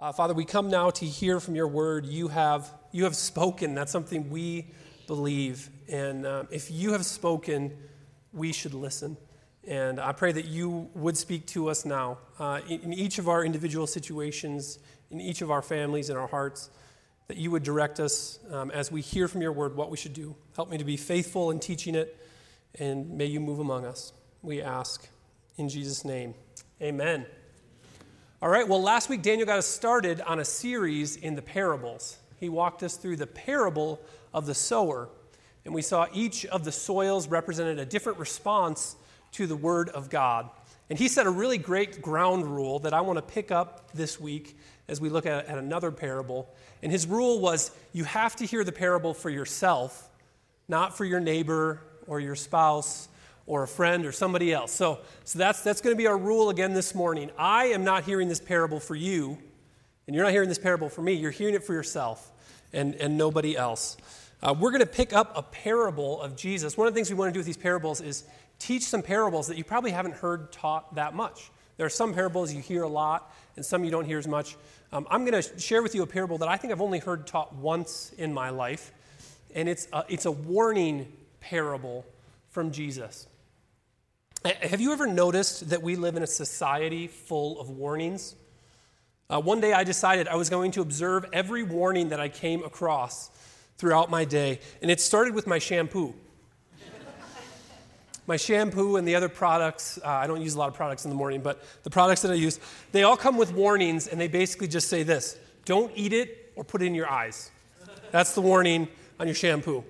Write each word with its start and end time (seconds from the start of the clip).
Uh, 0.00 0.12
Father, 0.12 0.32
we 0.32 0.44
come 0.44 0.70
now 0.70 0.90
to 0.90 1.04
hear 1.04 1.40
from 1.40 1.56
your 1.56 1.66
word. 1.66 2.06
You 2.06 2.28
have, 2.28 2.72
you 2.92 3.02
have 3.02 3.16
spoken. 3.16 3.74
That's 3.74 3.90
something 3.90 4.30
we 4.30 4.68
believe. 5.08 5.68
And 5.88 6.24
uh, 6.24 6.44
if 6.52 6.70
you 6.70 6.92
have 6.92 7.04
spoken, 7.04 7.76
we 8.32 8.52
should 8.52 8.74
listen. 8.74 9.16
And 9.66 9.98
I 9.98 10.12
pray 10.12 10.30
that 10.30 10.44
you 10.44 10.88
would 10.94 11.16
speak 11.16 11.48
to 11.48 11.68
us 11.68 11.84
now 11.84 12.18
uh, 12.38 12.60
in, 12.68 12.80
in 12.82 12.92
each 12.92 13.18
of 13.18 13.28
our 13.28 13.44
individual 13.44 13.88
situations, 13.88 14.78
in 15.10 15.20
each 15.20 15.42
of 15.42 15.50
our 15.50 15.62
families, 15.62 16.10
in 16.10 16.16
our 16.16 16.28
hearts, 16.28 16.70
that 17.26 17.36
you 17.36 17.50
would 17.50 17.64
direct 17.64 17.98
us 17.98 18.38
um, 18.52 18.70
as 18.70 18.92
we 18.92 19.00
hear 19.00 19.26
from 19.26 19.42
your 19.42 19.52
word 19.52 19.74
what 19.74 19.90
we 19.90 19.96
should 19.96 20.14
do. 20.14 20.36
Help 20.54 20.70
me 20.70 20.78
to 20.78 20.84
be 20.84 20.96
faithful 20.96 21.50
in 21.50 21.58
teaching 21.58 21.96
it, 21.96 22.16
and 22.78 23.10
may 23.10 23.26
you 23.26 23.40
move 23.40 23.58
among 23.58 23.84
us. 23.84 24.12
We 24.42 24.62
ask 24.62 25.08
in 25.56 25.68
Jesus' 25.68 26.04
name. 26.04 26.34
Amen. 26.80 27.26
All 28.40 28.48
right, 28.48 28.68
well, 28.68 28.80
last 28.80 29.08
week 29.08 29.22
Daniel 29.22 29.46
got 29.46 29.58
us 29.58 29.66
started 29.66 30.20
on 30.20 30.38
a 30.38 30.44
series 30.44 31.16
in 31.16 31.34
the 31.34 31.42
parables. 31.42 32.18
He 32.38 32.48
walked 32.48 32.84
us 32.84 32.96
through 32.96 33.16
the 33.16 33.26
parable 33.26 34.00
of 34.32 34.46
the 34.46 34.54
sower, 34.54 35.08
and 35.64 35.74
we 35.74 35.82
saw 35.82 36.06
each 36.14 36.46
of 36.46 36.62
the 36.62 36.70
soils 36.70 37.26
represented 37.26 37.80
a 37.80 37.84
different 37.84 38.16
response 38.16 38.94
to 39.32 39.48
the 39.48 39.56
word 39.56 39.88
of 39.88 40.08
God. 40.08 40.48
And 40.88 40.96
he 40.96 41.08
set 41.08 41.26
a 41.26 41.30
really 41.30 41.58
great 41.58 42.00
ground 42.00 42.46
rule 42.46 42.78
that 42.78 42.94
I 42.94 43.00
want 43.00 43.16
to 43.16 43.22
pick 43.22 43.50
up 43.50 43.90
this 43.90 44.20
week 44.20 44.56
as 44.86 45.00
we 45.00 45.08
look 45.08 45.26
at, 45.26 45.46
at 45.46 45.58
another 45.58 45.90
parable. 45.90 46.48
And 46.80 46.92
his 46.92 47.08
rule 47.08 47.40
was 47.40 47.72
you 47.92 48.04
have 48.04 48.36
to 48.36 48.46
hear 48.46 48.62
the 48.62 48.70
parable 48.70 49.14
for 49.14 49.30
yourself, 49.30 50.08
not 50.68 50.96
for 50.96 51.04
your 51.04 51.18
neighbor 51.18 51.80
or 52.06 52.20
your 52.20 52.36
spouse 52.36 53.08
or 53.48 53.62
a 53.62 53.68
friend 53.68 54.04
or 54.04 54.12
somebody 54.12 54.52
else. 54.52 54.70
So, 54.70 55.00
so 55.24 55.38
that's, 55.38 55.62
that's 55.62 55.80
going 55.80 55.96
to 55.96 55.98
be 55.98 56.06
our 56.06 56.18
rule 56.18 56.50
again 56.50 56.74
this 56.74 56.94
morning. 56.94 57.30
I 57.38 57.68
am 57.68 57.82
not 57.82 58.04
hearing 58.04 58.28
this 58.28 58.40
parable 58.40 58.78
for 58.78 58.94
you, 58.94 59.38
and 60.06 60.14
you're 60.14 60.24
not 60.24 60.32
hearing 60.32 60.50
this 60.50 60.58
parable 60.58 60.90
for 60.90 61.00
me. 61.00 61.14
You're 61.14 61.30
hearing 61.30 61.54
it 61.54 61.64
for 61.64 61.72
yourself 61.72 62.30
and, 62.74 62.94
and 62.96 63.16
nobody 63.16 63.56
else. 63.56 63.96
Uh, 64.42 64.54
we're 64.56 64.70
going 64.70 64.80
to 64.80 64.86
pick 64.86 65.14
up 65.14 65.32
a 65.34 65.42
parable 65.42 66.20
of 66.20 66.36
Jesus. 66.36 66.76
One 66.76 66.86
of 66.86 66.92
the 66.92 66.98
things 66.98 67.08
we 67.08 67.16
want 67.16 67.30
to 67.30 67.32
do 67.32 67.40
with 67.40 67.46
these 67.46 67.56
parables 67.56 68.02
is 68.02 68.24
teach 68.58 68.84
some 68.84 69.02
parables 69.02 69.46
that 69.46 69.56
you 69.56 69.64
probably 69.64 69.92
haven't 69.92 70.14
heard 70.14 70.52
taught 70.52 70.94
that 70.94 71.14
much. 71.14 71.50
There 71.78 71.86
are 71.86 71.90
some 71.90 72.12
parables 72.12 72.52
you 72.52 72.60
hear 72.60 72.82
a 72.82 72.88
lot, 72.88 73.34
and 73.56 73.64
some 73.64 73.82
you 73.82 73.90
don't 73.90 74.04
hear 74.04 74.18
as 74.18 74.28
much. 74.28 74.56
Um, 74.92 75.06
I'm 75.10 75.24
going 75.24 75.42
to 75.42 75.58
share 75.58 75.82
with 75.82 75.94
you 75.94 76.02
a 76.02 76.06
parable 76.06 76.36
that 76.38 76.48
I 76.48 76.58
think 76.58 76.70
I've 76.70 76.82
only 76.82 76.98
heard 76.98 77.26
taught 77.26 77.54
once 77.54 78.12
in 78.18 78.34
my 78.34 78.50
life, 78.50 78.92
and 79.54 79.70
it's 79.70 79.88
a, 79.92 80.04
it's 80.08 80.26
a 80.26 80.32
warning 80.32 81.10
parable 81.40 82.04
from 82.50 82.72
Jesus. 82.72 83.26
Have 84.44 84.80
you 84.80 84.92
ever 84.92 85.06
noticed 85.06 85.70
that 85.70 85.82
we 85.82 85.96
live 85.96 86.16
in 86.16 86.22
a 86.22 86.26
society 86.26 87.08
full 87.08 87.60
of 87.60 87.70
warnings? 87.70 88.36
Uh, 89.28 89.40
one 89.40 89.60
day 89.60 89.72
I 89.72 89.82
decided 89.82 90.28
I 90.28 90.36
was 90.36 90.48
going 90.48 90.70
to 90.72 90.80
observe 90.80 91.26
every 91.32 91.64
warning 91.64 92.10
that 92.10 92.20
I 92.20 92.28
came 92.28 92.62
across 92.62 93.30
throughout 93.78 94.10
my 94.10 94.24
day, 94.24 94.60
and 94.80 94.92
it 94.92 95.00
started 95.00 95.34
with 95.34 95.48
my 95.48 95.58
shampoo. 95.58 96.14
my 98.28 98.36
shampoo 98.36 98.96
and 98.96 99.08
the 99.08 99.16
other 99.16 99.28
products, 99.28 99.98
uh, 100.04 100.08
I 100.08 100.28
don't 100.28 100.40
use 100.40 100.54
a 100.54 100.58
lot 100.58 100.68
of 100.68 100.74
products 100.74 101.04
in 101.04 101.10
the 101.10 101.16
morning, 101.16 101.40
but 101.40 101.62
the 101.82 101.90
products 101.90 102.22
that 102.22 102.30
I 102.30 102.34
use, 102.34 102.60
they 102.92 103.02
all 103.02 103.16
come 103.16 103.36
with 103.36 103.52
warnings, 103.52 104.06
and 104.06 104.20
they 104.20 104.28
basically 104.28 104.68
just 104.68 104.88
say 104.88 105.02
this 105.02 105.36
don't 105.64 105.90
eat 105.96 106.12
it 106.12 106.52
or 106.54 106.62
put 106.62 106.80
it 106.80 106.86
in 106.86 106.94
your 106.94 107.10
eyes. 107.10 107.50
That's 108.12 108.34
the 108.34 108.40
warning 108.40 108.88
on 109.18 109.26
your 109.26 109.34
shampoo. 109.34 109.84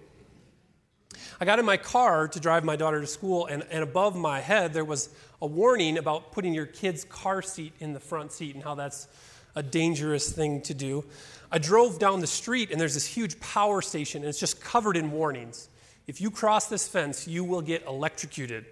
I 1.41 1.45
got 1.45 1.61
in 1.61 1.65
my 1.65 1.77
car 1.77 2.27
to 2.27 2.41
drive 2.41 2.65
my 2.65 2.75
daughter 2.75 3.01
to 3.01 3.07
school, 3.07 3.47
and, 3.47 3.65
and 3.71 3.85
above 3.85 4.17
my 4.17 4.41
head, 4.41 4.73
there 4.73 4.85
was 4.85 5.09
a 5.41 5.47
warning 5.47 5.97
about 5.97 6.33
putting 6.33 6.53
your 6.53 6.67
kid's 6.67 7.05
car 7.05 7.43
seat 7.43 7.73
in 7.79 7.93
the 7.93 8.01
front 8.01 8.33
seat 8.33 8.57
and 8.57 8.65
how 8.65 8.75
that's 8.75 9.07
a 9.55 9.63
dangerous 9.63 10.33
thing 10.33 10.61
to 10.63 10.75
do. 10.75 11.05
I 11.53 11.59
drove 11.59 12.01
down 12.01 12.21
the 12.21 12.27
street, 12.27 12.73
and 12.73 12.81
there's 12.81 12.95
this 12.95 13.07
huge 13.07 13.39
power 13.39 13.81
station, 13.83 14.23
and 14.23 14.29
it's 14.29 14.41
just 14.41 14.61
covered 14.61 14.97
in 14.97 15.13
warnings. 15.13 15.69
If 16.09 16.21
you 16.21 16.33
cross 16.33 16.67
this 16.67 16.89
fence, 16.89 17.29
you 17.29 17.45
will 17.45 17.63
get 17.63 17.87
electrocuted. 17.87 18.65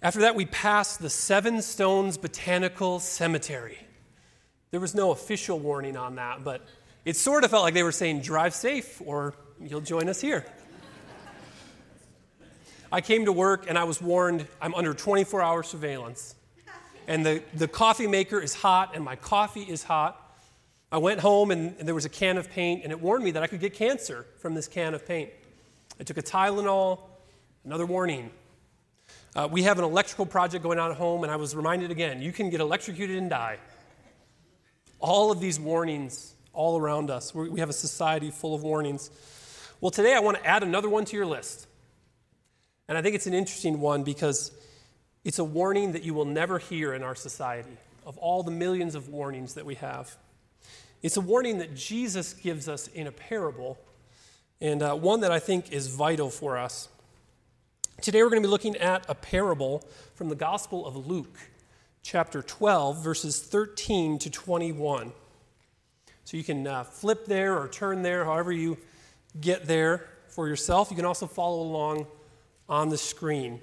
After 0.00 0.20
that, 0.20 0.34
we 0.34 0.46
passed 0.46 1.00
the 1.00 1.10
Seven 1.10 1.60
Stones 1.60 2.16
Botanical 2.16 2.98
Cemetery. 2.98 3.78
There 4.70 4.80
was 4.80 4.94
no 4.94 5.10
official 5.10 5.58
warning 5.58 5.96
on 5.96 6.14
that, 6.16 6.44
but 6.44 6.66
it 7.04 7.16
sort 7.16 7.44
of 7.44 7.50
felt 7.50 7.62
like 7.62 7.74
they 7.74 7.82
were 7.82 7.92
saying, 7.92 8.22
drive 8.22 8.54
safe 8.54 9.02
or 9.04 9.34
you'll 9.60 9.80
join 9.80 10.08
us 10.08 10.20
here. 10.20 10.46
I 12.94 13.00
came 13.00 13.24
to 13.24 13.32
work 13.32 13.68
and 13.68 13.76
I 13.76 13.82
was 13.82 14.00
warned 14.00 14.46
I'm 14.62 14.72
under 14.72 14.94
24 14.94 15.42
hour 15.42 15.64
surveillance. 15.64 16.36
And 17.08 17.26
the, 17.26 17.42
the 17.52 17.66
coffee 17.66 18.06
maker 18.06 18.38
is 18.38 18.54
hot 18.54 18.92
and 18.94 19.04
my 19.04 19.16
coffee 19.16 19.62
is 19.62 19.82
hot. 19.82 20.38
I 20.92 20.98
went 20.98 21.18
home 21.18 21.50
and, 21.50 21.74
and 21.80 21.88
there 21.88 21.94
was 21.96 22.04
a 22.04 22.08
can 22.08 22.38
of 22.38 22.48
paint 22.52 22.84
and 22.84 22.92
it 22.92 23.00
warned 23.00 23.24
me 23.24 23.32
that 23.32 23.42
I 23.42 23.48
could 23.48 23.58
get 23.58 23.74
cancer 23.74 24.26
from 24.38 24.54
this 24.54 24.68
can 24.68 24.94
of 24.94 25.04
paint. 25.08 25.30
I 25.98 26.04
took 26.04 26.18
a 26.18 26.22
Tylenol, 26.22 27.00
another 27.64 27.84
warning. 27.84 28.30
Uh, 29.34 29.48
we 29.50 29.64
have 29.64 29.80
an 29.80 29.84
electrical 29.84 30.24
project 30.24 30.62
going 30.62 30.78
on 30.78 30.92
at 30.92 30.96
home 30.96 31.24
and 31.24 31.32
I 31.32 31.36
was 31.36 31.56
reminded 31.56 31.90
again 31.90 32.22
you 32.22 32.30
can 32.30 32.48
get 32.48 32.60
electrocuted 32.60 33.18
and 33.18 33.28
die. 33.28 33.58
All 35.00 35.32
of 35.32 35.40
these 35.40 35.58
warnings 35.58 36.36
all 36.52 36.78
around 36.78 37.10
us. 37.10 37.34
We 37.34 37.58
have 37.58 37.70
a 37.70 37.72
society 37.72 38.30
full 38.30 38.54
of 38.54 38.62
warnings. 38.62 39.10
Well, 39.80 39.90
today 39.90 40.14
I 40.14 40.20
want 40.20 40.36
to 40.36 40.46
add 40.46 40.62
another 40.62 40.88
one 40.88 41.04
to 41.06 41.16
your 41.16 41.26
list. 41.26 41.66
And 42.88 42.98
I 42.98 43.02
think 43.02 43.14
it's 43.14 43.26
an 43.26 43.34
interesting 43.34 43.80
one 43.80 44.02
because 44.02 44.52
it's 45.24 45.38
a 45.38 45.44
warning 45.44 45.92
that 45.92 46.02
you 46.02 46.12
will 46.12 46.26
never 46.26 46.58
hear 46.58 46.92
in 46.92 47.02
our 47.02 47.14
society 47.14 47.76
of 48.04 48.18
all 48.18 48.42
the 48.42 48.50
millions 48.50 48.94
of 48.94 49.08
warnings 49.08 49.54
that 49.54 49.64
we 49.64 49.76
have. 49.76 50.16
It's 51.02 51.16
a 51.16 51.20
warning 51.20 51.58
that 51.58 51.74
Jesus 51.74 52.34
gives 52.34 52.68
us 52.68 52.88
in 52.88 53.06
a 53.06 53.12
parable, 53.12 53.78
and 54.60 54.82
uh, 54.82 54.94
one 54.94 55.20
that 55.20 55.32
I 55.32 55.38
think 55.38 55.72
is 55.72 55.88
vital 55.88 56.30
for 56.30 56.58
us. 56.58 56.88
Today 58.02 58.22
we're 58.22 58.30
going 58.30 58.42
to 58.42 58.46
be 58.48 58.50
looking 58.50 58.76
at 58.76 59.04
a 59.08 59.14
parable 59.14 59.82
from 60.14 60.28
the 60.28 60.34
Gospel 60.34 60.86
of 60.86 61.06
Luke, 61.06 61.38
chapter 62.02 62.42
12, 62.42 63.02
verses 63.02 63.40
13 63.40 64.18
to 64.18 64.30
21. 64.30 65.12
So 66.24 66.36
you 66.36 66.44
can 66.44 66.66
uh, 66.66 66.84
flip 66.84 67.26
there 67.26 67.58
or 67.58 67.68
turn 67.68 68.02
there, 68.02 68.24
however 68.24 68.52
you 68.52 68.76
get 69.40 69.66
there 69.66 70.06
for 70.28 70.48
yourself. 70.48 70.90
You 70.90 70.96
can 70.96 71.04
also 71.04 71.26
follow 71.26 71.62
along 71.62 72.06
on 72.68 72.88
the 72.88 72.98
screen. 72.98 73.60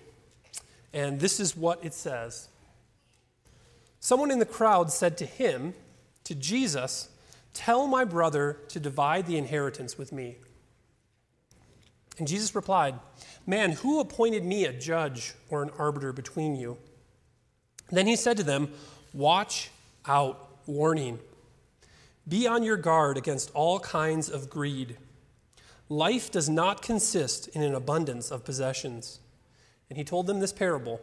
And 0.93 1.19
this 1.19 1.39
is 1.39 1.55
what 1.55 1.83
it 1.83 1.93
says 1.93 2.49
Someone 3.99 4.31
in 4.31 4.39
the 4.39 4.45
crowd 4.45 4.91
said 4.91 5.17
to 5.19 5.25
him, 5.25 5.73
to 6.23 6.35
Jesus, 6.35 7.09
Tell 7.53 7.87
my 7.87 8.05
brother 8.05 8.57
to 8.69 8.79
divide 8.79 9.27
the 9.27 9.37
inheritance 9.37 9.97
with 9.97 10.11
me. 10.11 10.37
And 12.17 12.27
Jesus 12.27 12.55
replied, 12.55 12.95
Man, 13.45 13.73
who 13.73 13.99
appointed 13.99 14.45
me 14.45 14.65
a 14.65 14.73
judge 14.73 15.33
or 15.49 15.61
an 15.61 15.71
arbiter 15.77 16.13
between 16.13 16.55
you? 16.55 16.77
Then 17.89 18.07
he 18.07 18.15
said 18.15 18.37
to 18.37 18.43
them, 18.43 18.71
Watch 19.13 19.69
out, 20.07 20.49
warning. 20.65 21.19
Be 22.27 22.47
on 22.47 22.63
your 22.63 22.77
guard 22.77 23.17
against 23.17 23.51
all 23.53 23.79
kinds 23.79 24.29
of 24.29 24.49
greed. 24.49 24.97
Life 25.91 26.31
does 26.31 26.47
not 26.47 26.81
consist 26.81 27.49
in 27.49 27.61
an 27.61 27.75
abundance 27.75 28.31
of 28.31 28.45
possessions. 28.45 29.19
And 29.89 29.97
he 29.97 30.05
told 30.05 30.25
them 30.25 30.39
this 30.39 30.53
parable 30.53 31.01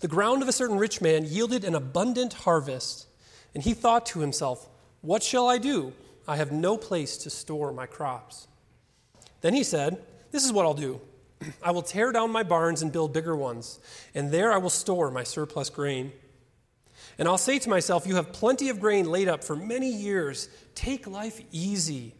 The 0.00 0.08
ground 0.08 0.42
of 0.42 0.48
a 0.48 0.52
certain 0.52 0.78
rich 0.78 1.00
man 1.00 1.24
yielded 1.24 1.62
an 1.62 1.76
abundant 1.76 2.32
harvest, 2.32 3.06
and 3.54 3.62
he 3.62 3.72
thought 3.72 4.04
to 4.06 4.18
himself, 4.18 4.68
What 5.00 5.22
shall 5.22 5.46
I 5.48 5.58
do? 5.58 5.92
I 6.26 6.34
have 6.38 6.50
no 6.50 6.76
place 6.76 7.16
to 7.18 7.30
store 7.30 7.70
my 7.70 7.86
crops. 7.86 8.48
Then 9.42 9.54
he 9.54 9.62
said, 9.62 10.02
This 10.32 10.44
is 10.44 10.52
what 10.52 10.66
I'll 10.66 10.74
do. 10.74 11.00
I 11.62 11.70
will 11.70 11.82
tear 11.82 12.10
down 12.10 12.32
my 12.32 12.42
barns 12.42 12.82
and 12.82 12.90
build 12.90 13.12
bigger 13.12 13.36
ones, 13.36 13.78
and 14.12 14.32
there 14.32 14.52
I 14.52 14.56
will 14.56 14.70
store 14.70 15.08
my 15.12 15.22
surplus 15.22 15.70
grain. 15.70 16.10
And 17.16 17.28
I'll 17.28 17.38
say 17.38 17.60
to 17.60 17.70
myself, 17.70 18.08
You 18.08 18.16
have 18.16 18.32
plenty 18.32 18.70
of 18.70 18.80
grain 18.80 19.08
laid 19.08 19.28
up 19.28 19.44
for 19.44 19.54
many 19.54 19.88
years. 19.88 20.48
Take 20.74 21.06
life 21.06 21.40
easy 21.52 22.14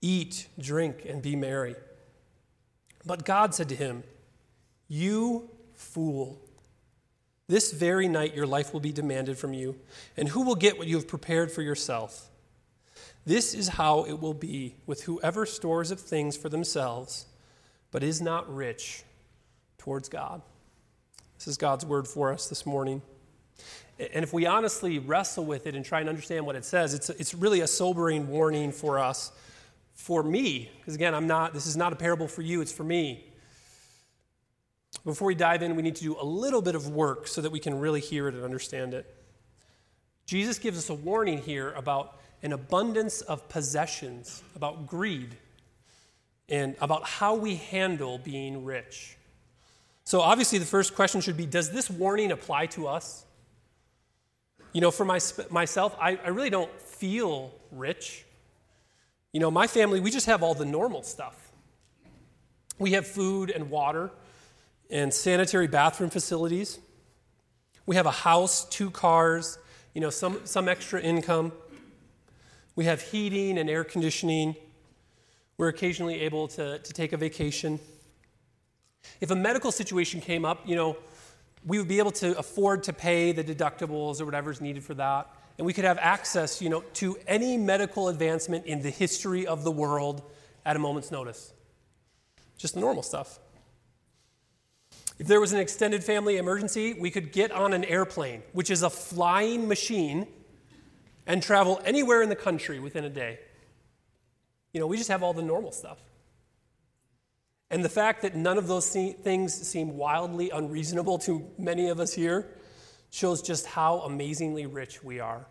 Eat, 0.00 0.48
drink, 0.58 1.04
and 1.06 1.20
be 1.20 1.36
merry. 1.36 1.76
But 3.04 3.24
God 3.24 3.54
said 3.54 3.68
to 3.68 3.76
him, 3.76 4.02
You 4.88 5.50
fool. 5.74 6.40
This 7.48 7.72
very 7.72 8.06
night 8.06 8.34
your 8.34 8.46
life 8.46 8.72
will 8.72 8.80
be 8.80 8.92
demanded 8.92 9.36
from 9.36 9.52
you, 9.52 9.76
and 10.16 10.28
who 10.28 10.42
will 10.42 10.54
get 10.54 10.78
what 10.78 10.86
you 10.86 10.96
have 10.96 11.08
prepared 11.08 11.50
for 11.50 11.62
yourself? 11.62 12.30
This 13.26 13.54
is 13.54 13.68
how 13.68 14.04
it 14.04 14.20
will 14.20 14.34
be 14.34 14.76
with 14.86 15.02
whoever 15.04 15.44
stores 15.44 15.92
up 15.92 15.98
things 15.98 16.36
for 16.36 16.48
themselves, 16.48 17.26
but 17.90 18.02
is 18.02 18.20
not 18.20 18.52
rich 18.54 19.02
towards 19.78 20.08
God. 20.08 20.42
This 21.36 21.48
is 21.48 21.56
God's 21.56 21.84
word 21.84 22.06
for 22.06 22.32
us 22.32 22.48
this 22.48 22.64
morning. 22.64 23.02
And 23.98 24.22
if 24.22 24.32
we 24.32 24.46
honestly 24.46 24.98
wrestle 24.98 25.44
with 25.44 25.66
it 25.66 25.74
and 25.74 25.84
try 25.84 26.00
and 26.00 26.08
understand 26.08 26.46
what 26.46 26.56
it 26.56 26.64
says, 26.64 26.94
it's, 26.94 27.10
it's 27.10 27.34
really 27.34 27.60
a 27.60 27.66
sobering 27.66 28.28
warning 28.28 28.72
for 28.72 28.98
us 28.98 29.32
for 30.00 30.22
me, 30.22 30.70
because 30.78 30.94
again, 30.94 31.14
I'm 31.14 31.26
not, 31.26 31.52
this 31.52 31.66
is 31.66 31.76
not 31.76 31.92
a 31.92 31.96
parable 31.96 32.26
for 32.26 32.40
you, 32.40 32.62
it's 32.62 32.72
for 32.72 32.84
me. 32.84 33.22
Before 35.04 35.26
we 35.26 35.34
dive 35.34 35.62
in, 35.62 35.76
we 35.76 35.82
need 35.82 35.96
to 35.96 36.02
do 36.02 36.16
a 36.18 36.24
little 36.24 36.62
bit 36.62 36.74
of 36.74 36.88
work 36.88 37.28
so 37.28 37.42
that 37.42 37.52
we 37.52 37.60
can 37.60 37.78
really 37.78 38.00
hear 38.00 38.26
it 38.26 38.34
and 38.34 38.42
understand 38.42 38.94
it. 38.94 39.14
Jesus 40.24 40.58
gives 40.58 40.78
us 40.78 40.88
a 40.88 40.94
warning 40.94 41.36
here 41.36 41.72
about 41.72 42.18
an 42.42 42.54
abundance 42.54 43.20
of 43.20 43.46
possessions, 43.50 44.42
about 44.56 44.86
greed, 44.86 45.36
and 46.48 46.76
about 46.80 47.04
how 47.04 47.34
we 47.34 47.56
handle 47.56 48.16
being 48.16 48.64
rich. 48.64 49.18
So, 50.04 50.22
obviously, 50.22 50.58
the 50.58 50.64
first 50.64 50.94
question 50.94 51.20
should 51.20 51.36
be 51.36 51.44
Does 51.44 51.72
this 51.72 51.90
warning 51.90 52.32
apply 52.32 52.66
to 52.68 52.88
us? 52.88 53.26
You 54.72 54.80
know, 54.80 54.90
for 54.90 55.04
my, 55.04 55.20
myself, 55.50 55.94
I, 56.00 56.16
I 56.24 56.28
really 56.28 56.50
don't 56.50 56.72
feel 56.80 57.52
rich. 57.70 58.24
You 59.32 59.40
know, 59.40 59.50
my 59.50 59.66
family, 59.66 60.00
we 60.00 60.10
just 60.10 60.26
have 60.26 60.42
all 60.42 60.54
the 60.54 60.64
normal 60.64 61.02
stuff. 61.02 61.52
We 62.78 62.92
have 62.92 63.06
food 63.06 63.50
and 63.50 63.70
water 63.70 64.10
and 64.90 65.14
sanitary 65.14 65.68
bathroom 65.68 66.10
facilities. 66.10 66.78
We 67.86 67.96
have 67.96 68.06
a 68.06 68.10
house, 68.10 68.64
two 68.64 68.90
cars, 68.90 69.58
you 69.94 70.00
know, 70.00 70.10
some, 70.10 70.40
some 70.44 70.68
extra 70.68 71.00
income. 71.00 71.52
We 72.74 72.86
have 72.86 73.02
heating 73.02 73.58
and 73.58 73.70
air 73.70 73.84
conditioning. 73.84 74.56
We're 75.58 75.68
occasionally 75.68 76.20
able 76.22 76.48
to, 76.48 76.78
to 76.78 76.92
take 76.92 77.12
a 77.12 77.16
vacation. 77.16 77.78
If 79.20 79.30
a 79.30 79.36
medical 79.36 79.70
situation 79.70 80.20
came 80.20 80.44
up, 80.44 80.66
you 80.66 80.74
know, 80.74 80.96
we 81.64 81.78
would 81.78 81.88
be 81.88 81.98
able 81.98 82.12
to 82.12 82.36
afford 82.38 82.82
to 82.84 82.92
pay 82.92 83.32
the 83.32 83.44
deductibles 83.44 84.20
or 84.20 84.24
whatever's 84.24 84.60
needed 84.60 84.82
for 84.82 84.94
that. 84.94 85.28
And 85.60 85.66
we 85.66 85.74
could 85.74 85.84
have 85.84 85.98
access, 85.98 86.62
you 86.62 86.70
know, 86.70 86.80
to 86.94 87.18
any 87.26 87.58
medical 87.58 88.08
advancement 88.08 88.64
in 88.64 88.80
the 88.80 88.88
history 88.88 89.46
of 89.46 89.62
the 89.62 89.70
world 89.70 90.22
at 90.64 90.74
a 90.74 90.78
moment's 90.78 91.10
notice. 91.10 91.52
Just 92.56 92.76
normal 92.76 93.02
stuff. 93.02 93.38
If 95.18 95.26
there 95.26 95.38
was 95.38 95.52
an 95.52 95.60
extended 95.60 96.02
family 96.02 96.38
emergency, 96.38 96.94
we 96.94 97.10
could 97.10 97.30
get 97.30 97.52
on 97.52 97.74
an 97.74 97.84
airplane, 97.84 98.42
which 98.54 98.70
is 98.70 98.82
a 98.82 98.88
flying 98.88 99.68
machine, 99.68 100.26
and 101.26 101.42
travel 101.42 101.78
anywhere 101.84 102.22
in 102.22 102.30
the 102.30 102.36
country 102.36 102.80
within 102.80 103.04
a 103.04 103.10
day. 103.10 103.38
You 104.72 104.80
know, 104.80 104.86
we 104.86 104.96
just 104.96 105.10
have 105.10 105.22
all 105.22 105.34
the 105.34 105.42
normal 105.42 105.72
stuff. 105.72 105.98
And 107.68 107.84
the 107.84 107.90
fact 107.90 108.22
that 108.22 108.34
none 108.34 108.56
of 108.56 108.66
those 108.66 108.88
things 108.88 109.52
seem 109.52 109.98
wildly 109.98 110.48
unreasonable 110.48 111.18
to 111.18 111.46
many 111.58 111.90
of 111.90 112.00
us 112.00 112.14
here 112.14 112.48
shows 113.10 113.42
just 113.42 113.66
how 113.66 114.00
amazingly 114.00 114.66
rich 114.66 115.02
we 115.02 115.20
are. 115.20 115.46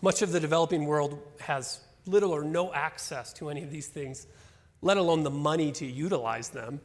Much 0.00 0.22
of 0.22 0.32
the 0.32 0.40
developing 0.40 0.86
world 0.86 1.18
has 1.40 1.80
little 2.06 2.32
or 2.32 2.42
no 2.42 2.72
access 2.72 3.32
to 3.34 3.48
any 3.48 3.62
of 3.62 3.70
these 3.70 3.86
things, 3.86 4.26
let 4.82 4.96
alone 4.96 5.22
the 5.22 5.30
money 5.30 5.72
to 5.72 5.86
utilize 5.86 6.50
them. 6.50 6.80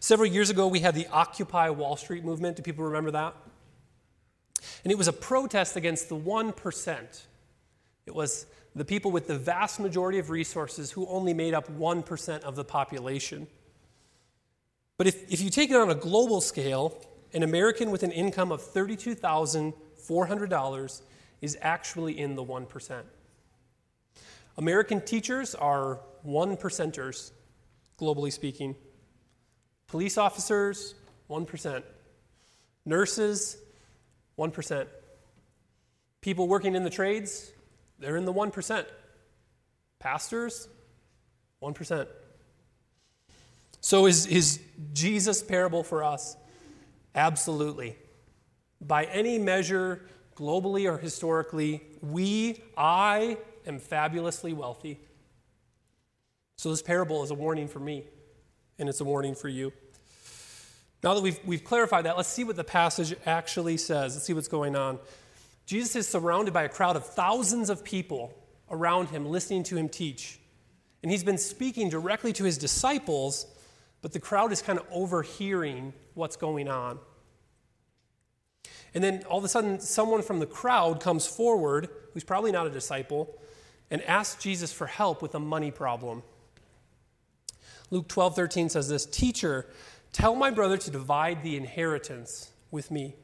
Several 0.00 0.26
years 0.28 0.50
ago, 0.50 0.66
we 0.66 0.80
had 0.80 0.94
the 0.94 1.06
Occupy 1.08 1.70
Wall 1.70 1.96
Street 1.96 2.24
movement. 2.24 2.56
Do 2.56 2.62
people 2.62 2.84
remember 2.84 3.10
that? 3.12 3.34
And 4.84 4.92
it 4.92 4.98
was 4.98 5.08
a 5.08 5.12
protest 5.12 5.76
against 5.76 6.08
the 6.08 6.16
1%. 6.16 7.22
It 8.06 8.14
was 8.14 8.46
the 8.74 8.84
people 8.84 9.10
with 9.10 9.26
the 9.26 9.38
vast 9.38 9.80
majority 9.80 10.18
of 10.18 10.30
resources 10.30 10.92
who 10.92 11.06
only 11.06 11.34
made 11.34 11.54
up 11.54 11.70
1% 11.72 12.40
of 12.42 12.56
the 12.56 12.64
population. 12.64 13.46
But 14.98 15.06
if, 15.06 15.32
if 15.32 15.40
you 15.40 15.50
take 15.50 15.70
it 15.70 15.76
on 15.76 15.90
a 15.90 15.94
global 15.94 16.40
scale, 16.40 17.00
an 17.36 17.42
American 17.42 17.90
with 17.90 18.02
an 18.02 18.12
income 18.12 18.50
of 18.50 18.62
$32,400 18.62 21.02
is 21.42 21.58
actually 21.60 22.18
in 22.18 22.34
the 22.34 22.42
1%. 22.42 23.02
American 24.56 25.02
teachers 25.02 25.54
are 25.54 26.00
one 26.22 26.56
percenters, 26.56 27.32
globally 27.98 28.32
speaking. 28.32 28.74
Police 29.86 30.16
officers, 30.16 30.94
1%. 31.28 31.82
Nurses, 32.86 33.58
1%. 34.38 34.86
People 36.22 36.48
working 36.48 36.74
in 36.74 36.84
the 36.84 36.90
trades, 36.90 37.52
they're 37.98 38.16
in 38.16 38.24
the 38.24 38.32
1%. 38.32 38.86
Pastors, 39.98 40.68
1%. 41.62 42.06
So 43.82 44.06
is, 44.06 44.26
is 44.26 44.58
Jesus' 44.94 45.42
parable 45.42 45.82
for 45.82 46.02
us? 46.02 46.38
Absolutely. 47.16 47.96
By 48.80 49.04
any 49.04 49.38
measure, 49.38 50.02
globally 50.36 50.88
or 50.88 50.98
historically, 50.98 51.82
we, 52.02 52.62
I, 52.76 53.38
am 53.66 53.78
fabulously 53.78 54.52
wealthy. 54.52 55.00
So 56.56 56.70
this 56.70 56.82
parable 56.82 57.24
is 57.24 57.30
a 57.30 57.34
warning 57.34 57.68
for 57.68 57.80
me, 57.80 58.04
and 58.78 58.88
it's 58.88 59.00
a 59.00 59.04
warning 59.04 59.34
for 59.34 59.48
you. 59.48 59.72
Now 61.02 61.14
that 61.14 61.22
we've, 61.22 61.38
we've 61.44 61.64
clarified 61.64 62.04
that, 62.04 62.16
let's 62.16 62.28
see 62.28 62.44
what 62.44 62.56
the 62.56 62.64
passage 62.64 63.14
actually 63.26 63.76
says. 63.76 64.14
Let's 64.14 64.26
see 64.26 64.32
what's 64.34 64.48
going 64.48 64.76
on. 64.76 64.98
Jesus 65.64 65.96
is 65.96 66.08
surrounded 66.08 66.52
by 66.54 66.64
a 66.64 66.68
crowd 66.68 66.96
of 66.96 67.06
thousands 67.06 67.70
of 67.70 67.82
people 67.82 68.32
around 68.70 69.08
him, 69.08 69.26
listening 69.26 69.62
to 69.64 69.76
him 69.76 69.88
teach. 69.88 70.38
And 71.02 71.10
he's 71.10 71.24
been 71.24 71.38
speaking 71.38 71.88
directly 71.88 72.32
to 72.34 72.44
his 72.44 72.58
disciples, 72.58 73.46
but 74.06 74.12
the 74.12 74.20
crowd 74.20 74.52
is 74.52 74.62
kind 74.62 74.78
of 74.78 74.86
overhearing 74.92 75.92
what's 76.14 76.36
going 76.36 76.68
on. 76.68 77.00
And 78.94 79.02
then 79.02 79.24
all 79.28 79.38
of 79.38 79.42
a 79.42 79.48
sudden, 79.48 79.80
someone 79.80 80.22
from 80.22 80.38
the 80.38 80.46
crowd 80.46 81.00
comes 81.00 81.26
forward, 81.26 81.88
who's 82.14 82.22
probably 82.22 82.52
not 82.52 82.68
a 82.68 82.70
disciple, 82.70 83.36
and 83.90 84.00
asks 84.04 84.40
Jesus 84.40 84.72
for 84.72 84.86
help 84.86 85.22
with 85.22 85.34
a 85.34 85.40
money 85.40 85.72
problem. 85.72 86.22
Luke 87.90 88.06
12, 88.06 88.36
13 88.36 88.68
says 88.68 88.88
this 88.88 89.06
Teacher, 89.06 89.66
tell 90.12 90.36
my 90.36 90.52
brother 90.52 90.76
to 90.76 90.90
divide 90.92 91.42
the 91.42 91.56
inheritance 91.56 92.52
with 92.70 92.92
me 92.92 93.16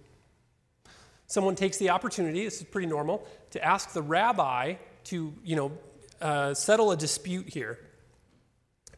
someone 1.28 1.54
takes 1.54 1.78
the 1.78 1.88
opportunity, 1.90 2.44
this 2.44 2.58
is 2.58 2.64
pretty 2.64 2.86
normal, 2.88 3.26
to 3.50 3.64
ask 3.64 3.92
the 3.92 4.02
rabbi 4.02 4.74
to, 5.04 5.32
you 5.42 5.56
know, 5.56 5.72
uh, 6.20 6.52
settle 6.52 6.90
a 6.90 6.96
dispute 6.96 7.48
here. 7.48 7.78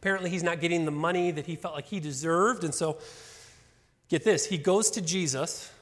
Apparently, 0.04 0.28
he's 0.28 0.42
not 0.42 0.60
getting 0.60 0.84
the 0.84 0.90
money 0.90 1.30
that 1.30 1.46
he 1.46 1.56
felt 1.56 1.74
like 1.74 1.86
he 1.86 1.98
deserved, 1.98 2.62
and 2.62 2.74
so, 2.74 2.98
get 4.10 4.22
this, 4.22 4.44
he 4.44 4.58
goes 4.58 4.90
to 4.90 5.00
Jesus, 5.00 5.72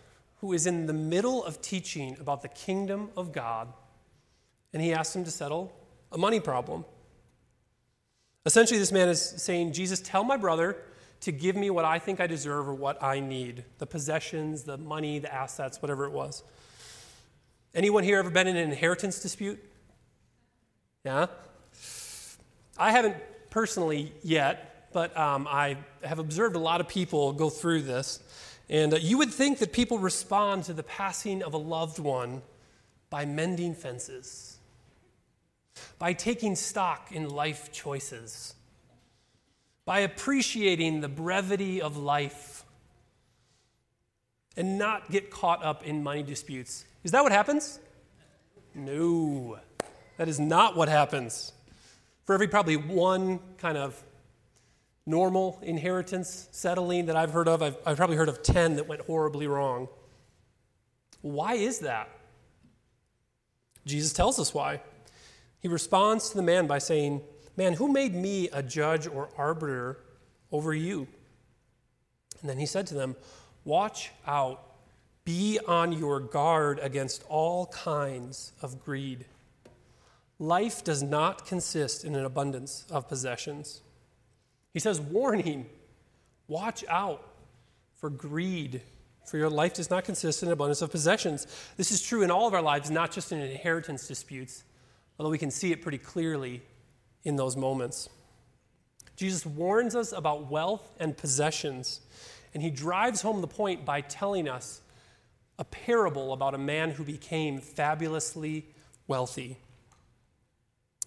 who 0.41 0.53
is 0.53 0.65
in 0.65 0.87
the 0.87 0.93
middle 0.93 1.43
of 1.43 1.61
teaching 1.61 2.17
about 2.21 2.41
the 2.41 2.47
kingdom 2.47 3.11
of 3.17 3.33
God, 3.33 3.67
and 4.73 4.81
he 4.81 4.93
asks 4.93 5.17
him 5.17 5.25
to 5.25 5.31
settle 5.33 5.73
a 6.13 6.19
money 6.19 6.39
problem. 6.39 6.85
Essentially, 8.47 8.79
this 8.79 8.93
man 8.93 9.09
is 9.09 9.21
saying, 9.21 9.73
Jesus, 9.73 10.01
tell 10.01 10.23
my 10.23 10.37
brother 10.37 10.77
to 11.23 11.33
give 11.33 11.57
me 11.57 11.69
what 11.71 11.85
I 11.85 11.99
think 11.99 12.21
I 12.21 12.29
deserve 12.29 12.69
or 12.69 12.75
what 12.75 13.03
I 13.03 13.19
need 13.19 13.65
the 13.79 13.87
possessions, 13.87 14.63
the 14.63 14.79
money, 14.79 15.19
the 15.19 15.35
assets, 15.35 15.83
whatever 15.83 16.05
it 16.05 16.13
was. 16.13 16.45
Anyone 17.75 18.05
here 18.05 18.21
ever 18.21 18.31
been 18.31 18.47
in 18.47 18.55
an 18.55 18.71
inheritance 18.71 19.21
dispute? 19.21 19.59
Yeah? 21.05 21.27
I 22.79 22.93
haven't 22.93 23.17
personally 23.53 24.13
yet, 24.25 24.89
but 24.93 25.17
um, 25.17 25.47
I 25.49 25.77
have 26.03 26.19
observed 26.19 26.57
a 26.57 26.59
lot 26.59 26.81
of 26.81 26.89
people 26.89 27.33
go 27.33 27.49
through 27.49 27.83
this. 27.83 28.19
And 28.69 28.95
uh, 28.95 28.97
you 28.97 29.19
would 29.19 29.31
think 29.31 29.59
that 29.59 29.73
people 29.73 29.99
respond 29.99 30.65
to 30.65 30.73
the 30.73 30.83
passing 30.83 31.43
of 31.43 31.55
a 31.55 31.59
loved 31.59 32.01
one 32.01 32.43
by 33.11 33.25
mending 33.25 33.75
fences, 33.75 34.59
by 36.01 36.13
taking 36.13 36.57
stock 36.57 37.13
in 37.13 37.29
life 37.29 37.71
choices 37.71 38.55
by 39.85 40.01
appreciating 40.01 41.01
the 41.01 41.09
brevity 41.09 41.83
of 41.83 41.97
life 41.97 42.65
and 44.57 44.79
not 44.79 45.11
get 45.11 45.31
caught 45.31 45.65
up 45.65 45.85
in 45.85 46.03
money 46.03 46.23
disputes. 46.23 46.85
Is 47.05 47.11
that 47.13 47.23
what 47.23 47.33
happens? 47.33 47.79
No, 48.75 49.59
that 50.19 50.29
is 50.29 50.39
not 50.39 50.77
what 50.77 50.89
happens. 50.89 51.53
For 52.25 52.35
every 52.35 52.49
probably 52.49 52.77
one 52.77 53.41
kind 53.59 53.77
of 53.77 54.03
normal 55.07 55.59
inheritance 55.63 56.49
settling 56.53 57.07
that 57.07 57.17
I've 57.17 57.33
heard 57.33 57.49
of, 57.49 57.63
I've, 57.63 57.77
I've 57.85 57.97
probably 57.97 58.17
heard 58.17 58.29
of 58.29 58.43
10 58.43 58.77
that 58.77 58.87
went 58.87 59.03
horribly 59.03 59.47
wrong. 59.47 59.89
Why 61.21 61.55
is 61.55 61.81
that? 61.81 62.09
Jesus 63.85 64.13
tells 64.13 64.39
us 64.39 64.55
why. 64.55 64.81
He 65.61 65.69
responds 65.69 66.31
to 66.31 66.37
the 66.37 66.43
man 66.43 66.67
by 66.67 66.79
saying, 66.79 67.23
Man, 67.57 67.75
who 67.75 67.89
made 67.89 68.15
me 68.15 68.49
a 68.53 68.63
judge 68.63 69.07
or 69.07 69.29
arbiter 69.37 69.99
over 70.51 70.73
you? 70.73 71.07
And 72.41 72.49
then 72.49 72.59
he 72.59 72.67
said 72.67 72.87
to 72.89 72.95
them, 72.95 73.17
Watch 73.65 74.11
out, 74.27 74.63
be 75.25 75.59
on 75.67 75.93
your 75.93 76.19
guard 76.19 76.81
against 76.83 77.25
all 77.29 77.67
kinds 77.67 78.53
of 78.63 78.83
greed. 78.83 79.27
Life 80.43 80.83
does 80.83 81.05
not 81.05 81.47
consist 81.47 82.05
in 82.05 82.17
an 82.17 82.25
abundance 82.25 82.85
of 82.91 83.09
possessions. 83.09 83.81
He 84.75 84.81
says, 84.81 85.01
Warning, 85.01 85.67
watch 86.49 86.85
out 86.89 87.25
for 87.95 88.11
greed, 88.11 88.83
for 89.25 89.39
your 89.39 89.49
life 89.49 89.75
does 89.75 89.89
not 89.89 90.03
consist 90.03 90.43
in 90.43 90.49
an 90.49 90.53
abundance 90.53 90.83
of 90.83 90.91
possessions. 90.91 91.47
This 91.77 91.93
is 91.93 92.03
true 92.03 92.23
in 92.23 92.33
all 92.33 92.49
of 92.49 92.55
our 92.55 92.61
lives, 92.61 92.91
not 92.91 93.13
just 93.13 93.31
in 93.31 93.39
inheritance 93.39 94.09
disputes, 94.09 94.65
although 95.17 95.31
we 95.31 95.39
can 95.39 95.53
see 95.53 95.71
it 95.71 95.81
pretty 95.81 95.99
clearly 95.99 96.61
in 97.23 97.37
those 97.37 97.57
moments. 97.57 98.09
Jesus 99.15 99.47
warns 99.47 99.95
us 99.95 100.11
about 100.11 100.51
wealth 100.51 100.97
and 100.99 101.17
possessions, 101.17 102.01
and 102.53 102.65
he 102.65 102.71
drives 102.71 103.23
home 103.23 103.43
the 103.43 103.47
point 103.47 103.85
by 103.85 104.01
telling 104.01 104.49
us 104.49 104.81
a 105.57 105.65
parable 105.65 106.33
about 106.33 106.53
a 106.53 106.59
man 106.59 106.91
who 106.91 107.05
became 107.05 107.61
fabulously 107.61 108.67
wealthy. 109.07 109.57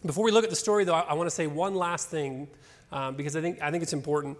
Before 0.03 0.23
we 0.23 0.31
look 0.31 0.43
at 0.43 0.49
the 0.49 0.55
story, 0.55 0.83
though, 0.83 0.93
I, 0.93 1.13
want 1.13 1.27
to 1.27 1.35
say 1.35 1.47
one 1.47 1.75
last 1.75 2.09
thing 2.09 2.47
um, 2.91 3.15
because 3.15 3.35
I 3.35 3.41
think, 3.41 3.61
I 3.61 3.71
think 3.71 3.83
it's 3.83 3.93
important. 3.93 4.37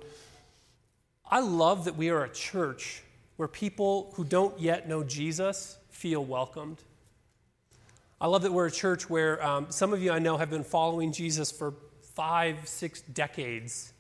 I 1.30 1.40
love 1.40 1.86
that 1.86 1.96
we 1.96 2.10
are 2.10 2.24
a 2.24 2.30
church 2.30 3.04
where 3.38 3.48
people 3.48 4.12
who 4.16 4.24
don't 4.24 4.60
yet 4.60 4.88
know 4.88 5.04
Jesus 5.04 5.78
feel 5.90 6.24
welcomed. 6.24 6.82
I 8.22 8.28
love 8.28 8.44
that 8.44 8.52
we're 8.54 8.68
a 8.68 8.72
church 8.72 9.10
where 9.10 9.44
um, 9.46 9.68
some 9.70 9.92
of 9.92 10.02
you 10.02 10.12
I 10.12 10.20
know 10.20 10.38
have 10.38 10.50
been 10.50 10.64
following 10.64 11.12
Jesus 11.12 11.52
for 11.52 11.74
five, 12.14 12.68
six 12.68 13.02
decades. 13.02 13.92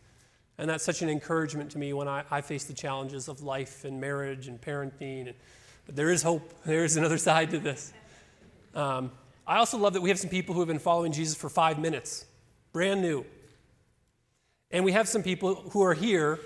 And 0.57 0.69
that's 0.69 0.83
such 0.83 1.01
an 1.01 1.09
encouragement 1.09 1.71
to 1.71 1.77
me 1.77 1.91
when 1.93 2.07
I, 2.07 2.23
I 2.31 2.41
face 2.41 2.63
the 2.63 2.73
challenges 2.73 3.27
of 3.27 3.41
life 3.41 3.83
and 3.83 3.99
marriage 3.99 4.47
and 4.47 4.61
parenting. 4.61 5.27
And, 5.27 5.33
but 5.85 5.95
there 5.95 6.11
is 6.11 6.23
hope, 6.23 6.53
there 6.65 6.85
is 6.85 6.95
another 6.95 7.17
side 7.29 7.51
to 7.51 7.59
this. 7.59 7.91
Um, 8.73 9.11
I 9.47 9.57
also 9.57 9.77
love 9.77 9.93
that 9.93 10.01
we 10.01 10.09
have 10.09 10.19
some 10.19 10.29
people 10.29 10.53
who 10.53 10.61
have 10.61 10.67
been 10.67 10.79
following 10.79 11.11
Jesus 11.11 11.35
for 11.35 11.49
five 11.49 11.77
minutes, 11.77 12.25
brand 12.73 13.01
new. 13.01 13.25
And 14.71 14.83
we 14.83 14.91
have 14.93 15.07
some 15.07 15.23
people 15.23 15.55
who 15.71 15.83
are 15.83 15.93
here 15.93 16.39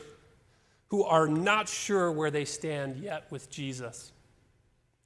who 0.90 1.04
are 1.04 1.28
not 1.28 1.70
sure 1.70 2.12
where 2.12 2.32
they 2.32 2.46
stand 2.46 2.98
yet 2.98 3.32
with 3.32 3.50
Jesus. 3.50 4.12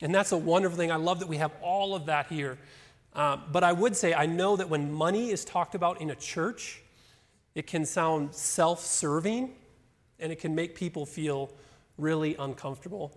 And 0.02 0.14
that's 0.14 0.32
a 0.32 0.38
wonderful 0.38 0.78
thing. 0.78 0.92
I 0.92 0.96
love 0.96 1.20
that 1.20 1.28
we 1.28 1.38
have 1.38 1.52
all 1.62 1.94
of 1.94 2.08
that 2.08 2.28
here. 2.28 2.58
Uh, 3.14 3.38
but 3.52 3.64
I 3.64 3.74
would 3.74 3.96
say, 3.96 4.14
I 4.14 4.26
know 4.26 4.56
that 4.56 4.70
when 4.70 4.92
money 4.92 5.30
is 5.30 5.46
talked 5.46 5.76
about 5.76 6.02
in 6.02 6.10
a 6.10 6.16
church, 6.16 6.82
it 7.54 7.68
can 7.68 7.86
sound 7.86 8.34
self 8.34 8.80
serving 8.80 9.54
and 10.20 10.32
it 10.32 10.40
can 10.40 10.56
make 10.56 10.74
people 10.76 11.06
feel 11.06 11.52
really 11.98 12.36
uncomfortable. 12.38 13.16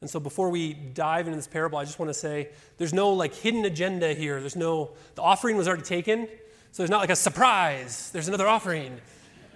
And 0.00 0.08
so 0.08 0.18
before 0.18 0.50
we 0.50 0.72
dive 0.72 1.26
into 1.26 1.36
this 1.36 1.46
parable, 1.46 1.78
I 1.78 1.84
just 1.84 1.98
want 1.98 2.08
to 2.08 2.14
say 2.14 2.48
there's 2.78 2.94
no 2.94 3.10
like 3.12 3.34
hidden 3.34 3.64
agenda 3.64 4.14
here. 4.14 4.40
There's 4.40 4.56
no, 4.56 4.92
the 5.14 5.22
offering 5.22 5.56
was 5.56 5.68
already 5.68 5.82
taken. 5.82 6.26
So 6.72 6.82
there's 6.82 6.90
not 6.90 7.00
like 7.00 7.10
a 7.10 7.16
surprise. 7.16 8.10
There's 8.12 8.28
another 8.28 8.48
offering 8.48 8.98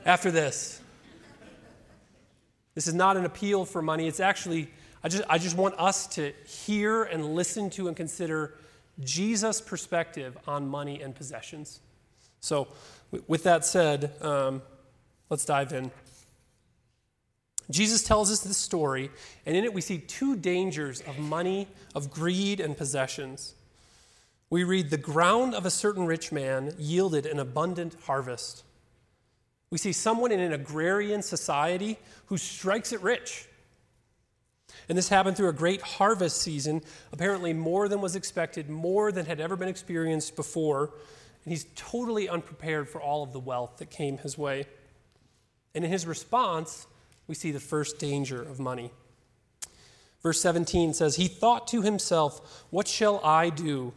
after 0.05 0.31
this. 0.31 0.81
This 2.75 2.87
is 2.87 2.95
not 2.95 3.17
an 3.17 3.25
appeal 3.25 3.65
for 3.65 3.81
money. 3.81 4.07
It's 4.07 4.21
actually 4.21 4.69
I 5.05 5.09
just, 5.09 5.23
I 5.29 5.37
just 5.37 5.55
want 5.55 5.75
us 5.79 6.07
to 6.15 6.33
hear 6.47 7.05
and 7.05 7.35
listen 7.35 7.69
to 7.71 7.89
and 7.89 7.97
consider 7.97 8.55
Jesus' 9.01 9.61
perspective 9.61 10.39
on 10.47 10.67
money 10.67 11.03
and 11.03 11.15
possessions. 11.15 11.81
So, 12.41 12.69
with 13.27 13.43
that 13.43 13.67
said, 13.67 14.13
um, 14.23 14.63
let's 15.29 15.45
dive 15.45 15.75
in. 15.75 15.91
Jesus 17.71 18.03
tells 18.03 18.31
us 18.31 18.41
this 18.41 18.57
story, 18.57 19.11
and 19.47 19.57
in 19.57 19.65
it 19.65 19.73
we 19.73 19.81
see 19.81 19.99
two 19.99 20.37
dangers 20.37 21.01
of 21.03 21.19
money, 21.19 21.69
of 21.95 22.11
greed, 22.11 22.61
and 22.61 22.77
possessions. 22.77 23.55
We 24.51 24.65
read, 24.65 24.91
The 24.91 24.99
ground 24.99 25.55
of 25.55 25.65
a 25.65 25.71
certain 25.71 26.07
rich 26.07 26.31
man 26.31 26.75
yielded 26.79 27.27
an 27.27 27.39
abundant 27.39 27.97
harvest. 28.05 28.65
We 29.71 29.79
see 29.79 29.93
someone 29.93 30.31
in 30.31 30.41
an 30.41 30.53
agrarian 30.53 31.23
society 31.23 31.99
who 32.27 32.37
strikes 32.37 32.93
it 32.93 33.03
rich. 33.03 33.49
And 34.89 34.99
this 34.99 35.09
happened 35.09 35.37
through 35.37 35.49
a 35.49 35.55
great 35.55 35.81
harvest 35.81 36.41
season, 36.43 36.83
apparently 37.13 37.53
more 37.53 37.89
than 37.89 38.01
was 38.01 38.15
expected, 38.15 38.69
more 38.69 39.11
than 39.11 39.27
had 39.27 39.41
ever 39.41 39.57
been 39.57 39.69
experienced 39.69 40.37
before. 40.37 40.91
And 41.45 41.53
he's 41.53 41.67
totally 41.75 42.29
unprepared 42.29 42.89
for 42.89 43.01
all 43.01 43.23
of 43.23 43.33
the 43.33 43.41
wealth 43.41 43.79
that 43.79 43.91
came 43.91 44.19
his 44.19 44.37
way. 44.37 44.67
And 45.75 45.85
in 45.85 45.91
his 45.91 46.07
response, 46.07 46.87
we 47.27 47.35
see 47.35 47.51
the 47.51 47.61
first 47.61 47.99
danger 47.99 48.41
of 48.41 48.61
money. 48.61 48.91
Verse 50.23 50.41
17 50.41 50.95
says, 50.95 51.17
He 51.17 51.29
thought 51.29 51.67
to 51.69 51.83
himself, 51.83 52.65
What 52.71 52.89
shall 52.89 53.21
I 53.25 53.51
do? 53.51 53.93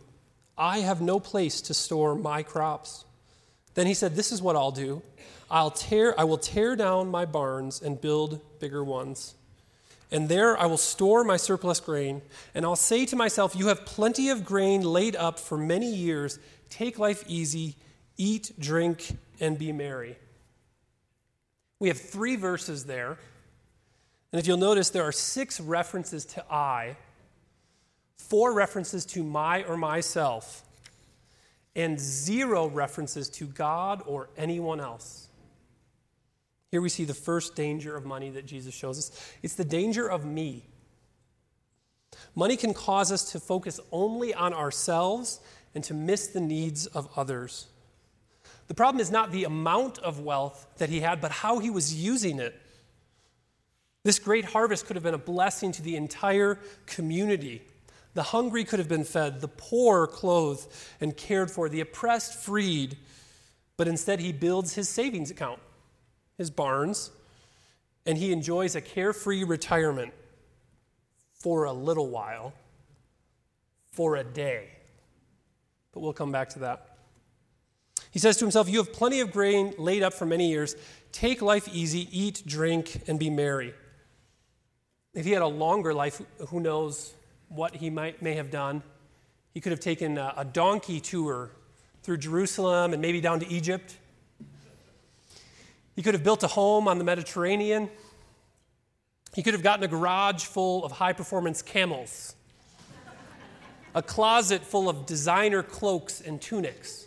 I 0.58 0.80
have 0.80 1.02
no 1.02 1.20
place 1.20 1.62
to 1.62 1.74
store 1.74 2.16
my 2.16 2.44
crops. 2.44 3.06
Then 3.76 3.88
he 3.88 3.94
said, 3.94 4.16
This 4.16 4.32
is 4.32 4.42
what 4.42 4.56
I'll 4.56 4.72
do. 4.72 5.02
I'll 5.50 5.72
tear, 5.72 6.20
I 6.20 6.26
will 6.26 6.38
tear 6.38 6.76
down 6.76 7.10
my 7.10 7.26
barns 7.26 7.82
and 7.82 8.00
build 8.02 8.42
bigger 8.60 8.84
ones 8.84 9.36
and 10.12 10.30
there 10.30 10.58
I 10.58 10.66
will 10.68 10.78
store 10.78 11.24
my 11.24 11.38
surplus 11.38 11.80
grain. 11.80 12.22
And 12.56 12.66
I'll 12.66 12.76
say 12.76 13.06
to 13.08 13.16
myself, 13.16 13.56
You 13.56 13.68
have 13.68 13.86
plenty 13.86 14.30
of 14.30 14.46
grain 14.46 14.82
laid 14.82 15.16
up 15.16 15.40
for 15.40 15.58
many 15.58 15.94
years. 15.94 16.40
Take 16.70 16.98
life 16.98 17.24
easy, 17.28 17.76
eat, 18.18 18.52
drink, 18.60 19.18
and 19.40 19.58
be 19.58 19.72
merry. 19.72 20.18
We 21.80 21.90
have 21.90 22.00
three 22.00 22.36
verses 22.36 22.86
there. 22.86 23.18
And 24.32 24.40
if 24.40 24.48
you'll 24.48 24.58
notice, 24.58 24.90
there 24.90 25.04
are 25.04 25.12
six 25.12 25.60
references 25.60 26.26
to 26.26 26.44
I, 26.52 26.98
four 28.18 28.54
references 28.54 29.06
to 29.08 29.24
my 29.24 29.64
or 29.64 29.78
myself, 29.78 30.64
and 31.76 32.00
zero 32.00 32.68
references 32.68 33.30
to 33.30 33.46
God 33.46 34.02
or 34.06 34.30
anyone 34.36 34.80
else. 34.82 35.28
Here 36.72 36.82
we 36.82 36.90
see 36.90 37.06
the 37.06 37.14
first 37.14 37.56
danger 37.56 37.96
of 37.96 38.06
money 38.06 38.30
that 38.32 38.46
Jesus 38.46 38.74
shows 38.74 38.98
us 38.98 39.34
it's 39.42 39.56
the 39.56 39.64
danger 39.64 40.08
of 40.08 40.26
me. 40.26 40.66
Money 42.36 42.58
can 42.58 42.74
cause 42.74 43.12
us 43.12 43.32
to 43.32 43.40
focus 43.40 43.80
only 43.92 44.34
on 44.34 44.54
ourselves 44.54 45.40
and 45.74 45.84
to 45.84 45.94
miss 45.94 46.28
the 46.28 46.42
needs 46.42 46.88
of 46.88 47.08
others. 47.16 47.68
The 48.68 48.74
problem 48.74 49.00
is 49.00 49.12
not 49.12 49.32
the 49.32 49.46
amount 49.46 50.00
of 50.00 50.20
wealth 50.20 50.68
that 50.78 50.90
he 50.90 51.00
had, 51.00 51.22
but 51.22 51.32
how 51.32 51.60
he 51.60 51.70
was 51.70 51.94
using 51.96 52.40
it. 52.40 52.60
This 54.04 54.20
great 54.20 54.46
harvest 54.46 54.86
could 54.86 54.96
have 54.96 55.04
been 55.04 55.14
a 55.14 55.20
blessing 55.20 55.72
to 55.74 55.82
the 55.82 55.96
entire 55.96 56.60
community. 56.86 57.62
The 58.14 58.24
hungry 58.24 58.64
could 58.64 58.80
have 58.80 58.88
been 58.88 59.04
fed, 59.04 59.42
the 59.42 59.48
poor 59.48 60.08
clothed 60.08 60.68
and 61.00 61.16
cared 61.16 61.52
for, 61.52 61.70
the 61.70 61.82
oppressed 61.82 62.34
freed, 62.34 62.98
but 63.76 63.88
instead 63.88 64.20
he 64.20 64.32
builds 64.32 64.74
his 64.74 64.90
savings 64.90 65.30
account 65.30 65.60
his 66.38 66.50
barns, 66.52 67.12
and 68.06 68.18
he 68.18 68.32
enjoys 68.32 68.76
a 68.76 68.82
carefree 68.82 69.44
retirement 69.44 70.14
for 71.34 71.66
a 71.66 71.74
little 71.74 72.08
while, 72.08 72.54
for 73.92 74.16
a 74.16 74.24
day. 74.24 74.70
But 75.92 76.02
we'll 76.02 76.14
come 76.14 76.32
back 76.32 76.50
to 76.50 76.60
that. 76.60 76.97
He 78.12 78.20
says 78.20 78.38
to 78.38 78.46
himself, 78.46 78.70
You 78.70 78.80
have 78.80 78.94
plenty 78.94 79.20
of 79.20 79.32
grain 79.32 79.74
laid 79.78 80.04
up 80.04 80.14
for 80.14 80.26
many 80.26 80.50
years. 80.50 80.76
Take 81.12 81.42
life 81.42 81.68
easy, 81.72 82.08
eat, 82.12 82.44
drink, 82.46 83.04
and 83.08 83.20
be 83.20 83.30
merry. 83.30 83.74
If 85.14 85.26
he 85.26 85.32
had 85.32 85.42
a 85.42 85.48
longer 85.48 85.94
life, 85.94 86.22
who 86.50 86.60
knows 86.60 87.14
what 87.50 87.76
he 87.76 87.90
might, 87.90 88.22
may 88.22 88.34
have 88.34 88.52
done? 88.52 88.84
He 89.54 89.62
could 89.62 89.72
have 89.72 89.80
taken 89.80 90.18
a, 90.18 90.34
a 90.38 90.46
donkey 90.46 91.00
tour 91.00 91.52
through 92.04 92.18
Jerusalem 92.18 92.94
and 92.94 93.02
maybe 93.02 93.20
down 93.20 93.40
to 93.40 93.48
Egypt. 93.48 93.98
He 95.96 96.04
could 96.04 96.14
have 96.14 96.24
built 96.24 96.44
a 96.44 96.48
home 96.48 96.88
on 96.88 97.00
the 97.00 97.04
Mediterranean. 97.04 97.90
He 99.34 99.42
could 99.42 99.54
have 99.54 99.64
gotten 99.64 99.84
a 99.84 99.88
garage 99.88 100.44
full 100.44 100.86
of 100.86 100.92
high 100.92 101.14
performance 101.14 101.64
camels, 101.64 102.36
a 103.96 104.04
closet 104.04 104.64
full 104.64 104.90
of 104.90 105.08
designer 105.08 105.64
cloaks 105.64 106.22
and 106.22 106.40
tunics, 106.40 107.07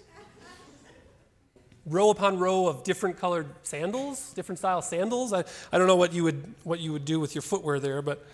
row 1.90 2.10
upon 2.10 2.38
row 2.38 2.66
of 2.66 2.84
different 2.84 3.18
colored 3.18 3.48
sandals, 3.62 4.32
different 4.32 4.58
style 4.58 4.80
sandals. 4.80 5.32
I, 5.32 5.44
I 5.72 5.78
don't 5.78 5.86
know 5.86 5.96
what 5.96 6.12
you, 6.12 6.22
would, 6.24 6.54
what 6.62 6.80
you 6.80 6.92
would 6.92 7.04
do 7.04 7.20
with 7.20 7.34
your 7.34 7.42
footwear 7.42 7.80
there, 7.80 8.00
but 8.00 8.24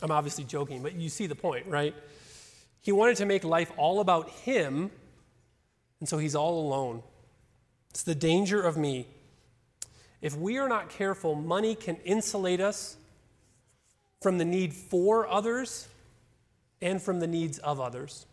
I'm 0.00 0.10
obviously 0.10 0.44
joking, 0.44 0.82
but 0.82 0.94
you 0.94 1.08
see 1.08 1.26
the 1.26 1.34
point, 1.34 1.66
right? 1.66 1.94
He 2.80 2.92
wanted 2.92 3.16
to 3.16 3.26
make 3.26 3.44
life 3.44 3.72
all 3.76 4.00
about 4.00 4.30
him, 4.30 4.90
and 6.00 6.08
so 6.08 6.18
he's 6.18 6.34
all 6.34 6.60
alone. 6.60 7.02
It's 7.90 8.02
the 8.02 8.14
danger 8.14 8.62
of 8.62 8.76
me. 8.76 9.06
If 10.20 10.36
we 10.36 10.58
are 10.58 10.68
not 10.68 10.90
careful, 10.90 11.34
money 11.34 11.74
can 11.74 11.96
insulate 12.04 12.60
us 12.60 12.96
from 14.20 14.38
the 14.38 14.44
need 14.44 14.72
for 14.72 15.28
others 15.28 15.88
and 16.80 17.00
from 17.00 17.20
the 17.20 17.26
needs 17.26 17.58
of 17.58 17.80
others. 17.80 18.26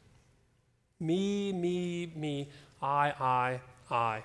Me, 0.99 1.51
me, 1.51 2.11
me, 2.15 2.49
I, 2.81 3.13
I, 3.19 3.61
I. 3.91 4.23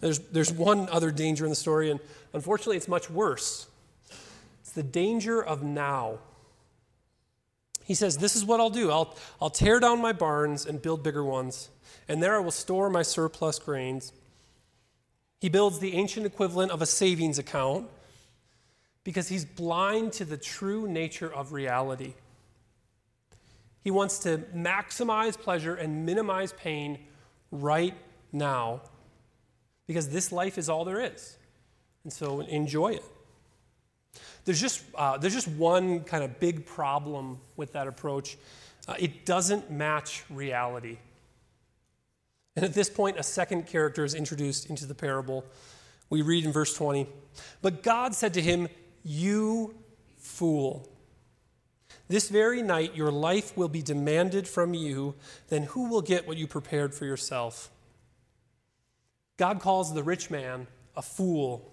There's, 0.00 0.18
there's 0.18 0.52
one 0.52 0.88
other 0.88 1.10
danger 1.10 1.44
in 1.44 1.50
the 1.50 1.56
story, 1.56 1.90
and 1.90 2.00
unfortunately, 2.32 2.76
it's 2.78 2.88
much 2.88 3.10
worse. 3.10 3.66
It's 4.60 4.72
the 4.72 4.82
danger 4.82 5.42
of 5.42 5.62
now. 5.62 6.18
He 7.84 7.94
says, 7.94 8.18
This 8.18 8.36
is 8.36 8.44
what 8.44 8.60
I'll 8.60 8.70
do 8.70 8.90
I'll, 8.90 9.16
I'll 9.42 9.50
tear 9.50 9.80
down 9.80 10.00
my 10.00 10.12
barns 10.12 10.64
and 10.64 10.80
build 10.80 11.02
bigger 11.02 11.24
ones 11.24 11.68
and 12.10 12.20
there 12.20 12.34
I 12.34 12.40
will 12.40 12.50
store 12.50 12.90
my 12.90 13.02
surplus 13.02 13.60
grains. 13.60 14.12
He 15.40 15.48
builds 15.48 15.78
the 15.78 15.94
ancient 15.94 16.26
equivalent 16.26 16.72
of 16.72 16.82
a 16.82 16.86
savings 16.86 17.38
account 17.38 17.86
because 19.04 19.28
he's 19.28 19.44
blind 19.44 20.12
to 20.14 20.24
the 20.24 20.36
true 20.36 20.88
nature 20.88 21.32
of 21.32 21.52
reality. 21.52 22.14
He 23.84 23.92
wants 23.92 24.18
to 24.20 24.38
maximize 24.54 25.38
pleasure 25.38 25.76
and 25.76 26.04
minimize 26.04 26.52
pain 26.52 26.98
right 27.52 27.94
now 28.32 28.82
because 29.86 30.08
this 30.08 30.30
life 30.30 30.58
is 30.58 30.68
all 30.68 30.84
there 30.84 31.00
is. 31.00 31.36
And 32.04 32.12
so 32.12 32.40
enjoy 32.40 32.92
it. 32.94 33.04
There's 34.44 34.60
just, 34.60 34.82
uh, 34.94 35.18
there's 35.18 35.34
just 35.34 35.48
one 35.48 36.00
kind 36.00 36.24
of 36.24 36.40
big 36.40 36.66
problem 36.66 37.38
with 37.56 37.72
that 37.72 37.86
approach 37.86 38.36
uh, 38.88 38.94
it 38.98 39.24
doesn't 39.24 39.70
match 39.70 40.24
reality. 40.30 40.98
And 42.56 42.64
at 42.64 42.74
this 42.74 42.90
point, 42.90 43.18
a 43.18 43.22
second 43.22 43.66
character 43.66 44.04
is 44.04 44.14
introduced 44.14 44.68
into 44.68 44.86
the 44.86 44.94
parable. 44.94 45.44
We 46.08 46.22
read 46.22 46.44
in 46.44 46.52
verse 46.52 46.74
20 46.74 47.06
But 47.62 47.82
God 47.82 48.14
said 48.14 48.34
to 48.34 48.42
him, 48.42 48.68
You 49.04 49.74
fool. 50.18 50.88
This 52.08 52.28
very 52.28 52.62
night 52.62 52.96
your 52.96 53.12
life 53.12 53.56
will 53.56 53.68
be 53.68 53.82
demanded 53.82 54.48
from 54.48 54.74
you, 54.74 55.14
then 55.48 55.62
who 55.64 55.88
will 55.88 56.02
get 56.02 56.26
what 56.26 56.36
you 56.36 56.48
prepared 56.48 56.92
for 56.92 57.04
yourself? 57.04 57.70
God 59.40 59.58
calls 59.58 59.94
the 59.94 60.02
rich 60.02 60.30
man 60.30 60.66
a 60.94 61.00
fool, 61.00 61.72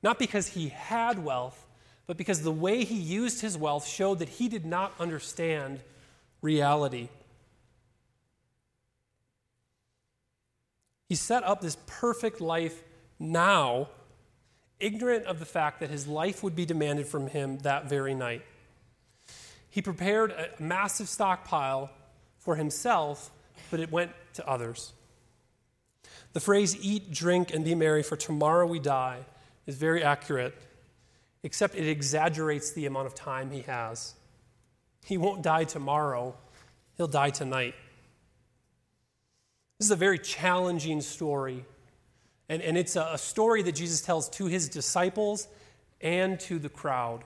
not 0.00 0.16
because 0.16 0.46
he 0.46 0.68
had 0.68 1.24
wealth, 1.24 1.66
but 2.06 2.16
because 2.16 2.42
the 2.42 2.52
way 2.52 2.84
he 2.84 2.94
used 2.94 3.40
his 3.40 3.58
wealth 3.58 3.84
showed 3.84 4.20
that 4.20 4.28
he 4.28 4.48
did 4.48 4.64
not 4.64 4.92
understand 5.00 5.80
reality. 6.42 7.08
He 11.08 11.16
set 11.16 11.42
up 11.42 11.62
this 11.62 11.78
perfect 11.88 12.40
life 12.40 12.80
now, 13.18 13.88
ignorant 14.78 15.24
of 15.26 15.40
the 15.40 15.46
fact 15.46 15.80
that 15.80 15.90
his 15.90 16.06
life 16.06 16.44
would 16.44 16.54
be 16.54 16.64
demanded 16.64 17.08
from 17.08 17.26
him 17.26 17.58
that 17.64 17.88
very 17.88 18.14
night. 18.14 18.42
He 19.68 19.82
prepared 19.82 20.30
a 20.30 20.50
massive 20.62 21.08
stockpile 21.08 21.90
for 22.38 22.54
himself, 22.54 23.32
but 23.68 23.80
it 23.80 23.90
went 23.90 24.12
to 24.34 24.48
others. 24.48 24.92
The 26.36 26.40
phrase 26.40 26.76
eat, 26.82 27.12
drink, 27.12 27.54
and 27.54 27.64
be 27.64 27.74
merry, 27.74 28.02
for 28.02 28.14
tomorrow 28.14 28.66
we 28.66 28.78
die, 28.78 29.20
is 29.66 29.74
very 29.74 30.04
accurate, 30.04 30.54
except 31.42 31.74
it 31.74 31.88
exaggerates 31.88 32.72
the 32.72 32.84
amount 32.84 33.06
of 33.06 33.14
time 33.14 33.50
he 33.50 33.62
has. 33.62 34.12
He 35.06 35.16
won't 35.16 35.42
die 35.42 35.64
tomorrow, 35.64 36.34
he'll 36.98 37.06
die 37.06 37.30
tonight. 37.30 37.74
This 39.78 39.86
is 39.86 39.90
a 39.90 39.96
very 39.96 40.18
challenging 40.18 41.00
story, 41.00 41.64
and, 42.50 42.60
and 42.60 42.76
it's 42.76 42.96
a, 42.96 43.12
a 43.12 43.18
story 43.18 43.62
that 43.62 43.74
Jesus 43.74 44.02
tells 44.02 44.28
to 44.28 44.44
his 44.44 44.68
disciples 44.68 45.48
and 46.02 46.38
to 46.40 46.58
the 46.58 46.68
crowd. 46.68 47.24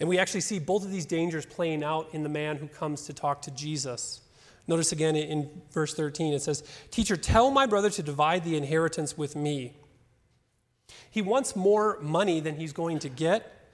And 0.00 0.08
we 0.08 0.18
actually 0.18 0.40
see 0.40 0.58
both 0.58 0.84
of 0.84 0.90
these 0.90 1.06
dangers 1.06 1.46
playing 1.46 1.84
out 1.84 2.08
in 2.14 2.24
the 2.24 2.28
man 2.28 2.56
who 2.56 2.66
comes 2.66 3.04
to 3.04 3.12
talk 3.12 3.42
to 3.42 3.52
Jesus. 3.52 4.22
Notice 4.70 4.92
again 4.92 5.16
in 5.16 5.50
verse 5.72 5.94
13, 5.94 6.32
it 6.32 6.42
says, 6.42 6.62
Teacher, 6.92 7.16
tell 7.16 7.50
my 7.50 7.66
brother 7.66 7.90
to 7.90 8.04
divide 8.04 8.44
the 8.44 8.56
inheritance 8.56 9.18
with 9.18 9.34
me. 9.34 9.74
He 11.10 11.22
wants 11.22 11.56
more 11.56 11.98
money 12.00 12.38
than 12.38 12.54
he's 12.54 12.72
going 12.72 13.00
to 13.00 13.08
get, 13.08 13.66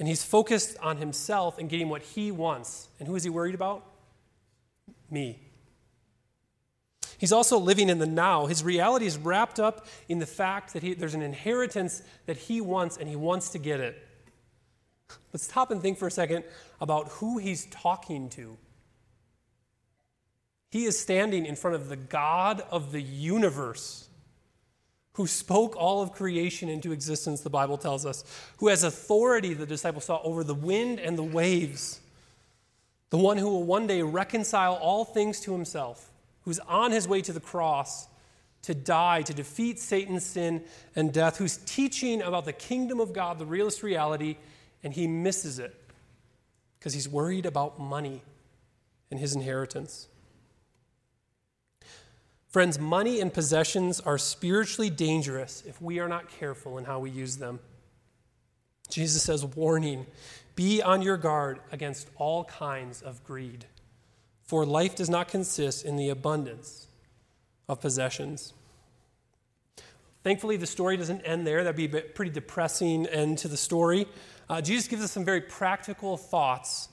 and 0.00 0.08
he's 0.08 0.24
focused 0.24 0.76
on 0.82 0.96
himself 0.96 1.58
and 1.58 1.70
getting 1.70 1.88
what 1.88 2.02
he 2.02 2.32
wants. 2.32 2.88
And 2.98 3.06
who 3.06 3.14
is 3.14 3.22
he 3.22 3.30
worried 3.30 3.54
about? 3.54 3.86
Me. 5.08 5.38
He's 7.18 7.32
also 7.32 7.56
living 7.56 7.88
in 7.88 8.00
the 8.00 8.06
now. 8.06 8.46
His 8.46 8.64
reality 8.64 9.06
is 9.06 9.16
wrapped 9.16 9.60
up 9.60 9.86
in 10.08 10.18
the 10.18 10.26
fact 10.26 10.72
that 10.72 10.82
he, 10.82 10.94
there's 10.94 11.14
an 11.14 11.22
inheritance 11.22 12.02
that 12.26 12.36
he 12.36 12.60
wants, 12.60 12.96
and 12.96 13.08
he 13.08 13.14
wants 13.14 13.50
to 13.50 13.60
get 13.60 13.78
it. 13.78 13.96
Let's 15.32 15.44
stop 15.44 15.70
and 15.70 15.80
think 15.80 15.98
for 15.98 16.08
a 16.08 16.10
second 16.10 16.42
about 16.80 17.10
who 17.10 17.38
he's 17.38 17.66
talking 17.66 18.28
to. 18.30 18.58
He 20.72 20.86
is 20.86 20.98
standing 20.98 21.44
in 21.44 21.54
front 21.54 21.76
of 21.76 21.90
the 21.90 21.96
God 21.96 22.62
of 22.70 22.92
the 22.92 23.02
universe 23.02 24.08
who 25.16 25.26
spoke 25.26 25.76
all 25.76 26.00
of 26.00 26.12
creation 26.12 26.70
into 26.70 26.92
existence, 26.92 27.42
the 27.42 27.50
Bible 27.50 27.76
tells 27.76 28.06
us, 28.06 28.24
who 28.56 28.68
has 28.68 28.82
authority, 28.82 29.52
the 29.52 29.66
disciples 29.66 30.06
saw, 30.06 30.22
over 30.22 30.42
the 30.42 30.54
wind 30.54 30.98
and 30.98 31.18
the 31.18 31.22
waves, 31.22 32.00
the 33.10 33.18
one 33.18 33.36
who 33.36 33.50
will 33.50 33.64
one 33.64 33.86
day 33.86 34.00
reconcile 34.00 34.72
all 34.76 35.04
things 35.04 35.40
to 35.40 35.52
himself, 35.52 36.10
who's 36.46 36.58
on 36.60 36.90
his 36.90 37.06
way 37.06 37.20
to 37.20 37.34
the 37.34 37.40
cross 37.40 38.08
to 38.62 38.74
die, 38.74 39.20
to 39.20 39.34
defeat 39.34 39.78
Satan's 39.78 40.24
sin 40.24 40.64
and 40.96 41.12
death, 41.12 41.36
who's 41.36 41.58
teaching 41.66 42.22
about 42.22 42.46
the 42.46 42.52
kingdom 42.54 42.98
of 42.98 43.12
God, 43.12 43.38
the 43.38 43.44
realist 43.44 43.82
reality, 43.82 44.38
and 44.82 44.94
he 44.94 45.06
misses 45.06 45.58
it 45.58 45.78
because 46.78 46.94
he's 46.94 47.10
worried 47.10 47.44
about 47.44 47.78
money 47.78 48.22
and 49.10 49.20
his 49.20 49.34
inheritance. 49.34 50.08
Friends, 52.52 52.78
money 52.78 53.18
and 53.20 53.32
possessions 53.32 53.98
are 53.98 54.18
spiritually 54.18 54.90
dangerous 54.90 55.62
if 55.66 55.80
we 55.80 56.00
are 56.00 56.08
not 56.08 56.28
careful 56.28 56.76
in 56.76 56.84
how 56.84 56.98
we 56.98 57.10
use 57.10 57.38
them. 57.38 57.58
Jesus 58.90 59.22
says, 59.22 59.42
Warning, 59.42 60.06
be 60.54 60.82
on 60.82 61.00
your 61.00 61.16
guard 61.16 61.60
against 61.72 62.10
all 62.16 62.44
kinds 62.44 63.00
of 63.00 63.24
greed, 63.24 63.64
for 64.42 64.66
life 64.66 64.94
does 64.94 65.08
not 65.08 65.28
consist 65.28 65.86
in 65.86 65.96
the 65.96 66.10
abundance 66.10 66.88
of 67.70 67.80
possessions. 67.80 68.52
Thankfully, 70.22 70.58
the 70.58 70.66
story 70.66 70.98
doesn't 70.98 71.22
end 71.22 71.46
there. 71.46 71.64
That'd 71.64 71.90
be 71.90 71.96
a 71.96 72.02
pretty 72.02 72.32
depressing 72.32 73.06
end 73.06 73.38
to 73.38 73.48
the 73.48 73.56
story. 73.56 74.06
Uh, 74.50 74.60
Jesus 74.60 74.88
gives 74.88 75.02
us 75.02 75.10
some 75.10 75.24
very 75.24 75.40
practical 75.40 76.18
thoughts 76.18 76.90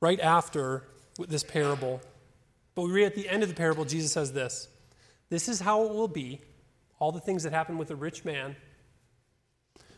right 0.00 0.18
after 0.18 0.82
this 1.28 1.44
parable. 1.44 2.00
But 2.78 2.84
we 2.84 2.92
read 2.92 3.06
at 3.06 3.16
the 3.16 3.28
end 3.28 3.42
of 3.42 3.48
the 3.48 3.56
parable, 3.56 3.84
Jesus 3.84 4.12
says 4.12 4.32
this 4.32 4.68
This 5.30 5.48
is 5.48 5.58
how 5.58 5.82
it 5.86 5.94
will 5.94 6.06
be, 6.06 6.40
all 7.00 7.10
the 7.10 7.18
things 7.18 7.42
that 7.42 7.52
happen 7.52 7.76
with 7.76 7.90
a 7.90 7.96
rich 7.96 8.24
man, 8.24 8.54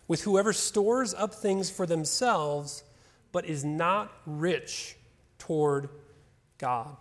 with 0.09 0.23
whoever 0.23 0.55
stores 0.55 1.13
up 1.13 1.35
things 1.35 1.69
for 1.69 1.85
themselves, 1.85 2.83
but 3.33 3.45
is 3.45 3.67
not 3.67 4.11
rich 4.25 4.97
toward 5.37 5.91
God. 6.57 6.97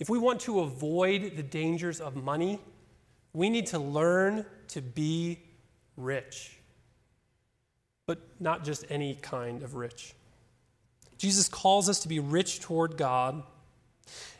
If 0.00 0.10
we 0.10 0.18
want 0.18 0.40
to 0.40 0.58
avoid 0.58 1.36
the 1.36 1.44
dangers 1.44 2.00
of 2.00 2.16
money, 2.16 2.58
we 3.32 3.48
need 3.48 3.66
to 3.66 3.78
learn 3.78 4.44
to 4.70 4.82
be 4.82 5.38
rich, 5.96 6.58
but 8.06 8.18
not 8.40 8.64
just 8.64 8.84
any 8.90 9.14
kind 9.14 9.62
of 9.62 9.76
rich. 9.76 10.16
Jesus 11.16 11.48
calls 11.48 11.88
us 11.88 12.00
to 12.00 12.08
be 12.08 12.18
rich 12.18 12.58
toward 12.58 12.96
God, 12.96 13.44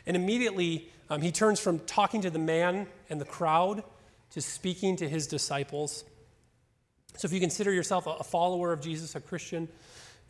and 0.09 0.17
immediately 0.17 0.89
um, 1.11 1.21
he 1.21 1.31
turns 1.31 1.61
from 1.61 1.79
talking 1.81 2.23
to 2.23 2.31
the 2.31 2.39
man 2.39 2.89
and 3.11 3.21
the 3.21 3.27
crowd 3.27 3.85
to 4.31 4.41
speaking 4.41 4.97
to 4.97 5.09
his 5.09 5.27
disciples. 5.27 6.05
So 7.17 7.27
if 7.27 7.33
you 7.33 7.41
consider 7.41 7.73
yourself 7.73 8.07
a 8.07 8.25
follower 8.25 8.73
of 8.73 8.81
Jesus, 8.81 9.15
a 9.15 9.21
Christian, 9.21 9.69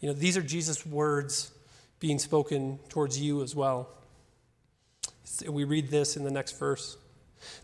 you 0.00 0.08
know, 0.08 0.14
these 0.14 0.36
are 0.36 0.42
Jesus' 0.42 0.84
words 0.84 1.52
being 2.00 2.18
spoken 2.18 2.80
towards 2.88 3.20
you 3.20 3.42
as 3.42 3.54
well. 3.54 3.88
We 5.48 5.64
read 5.64 5.90
this 5.90 6.16
in 6.16 6.24
the 6.24 6.30
next 6.30 6.58
verse. 6.58 6.96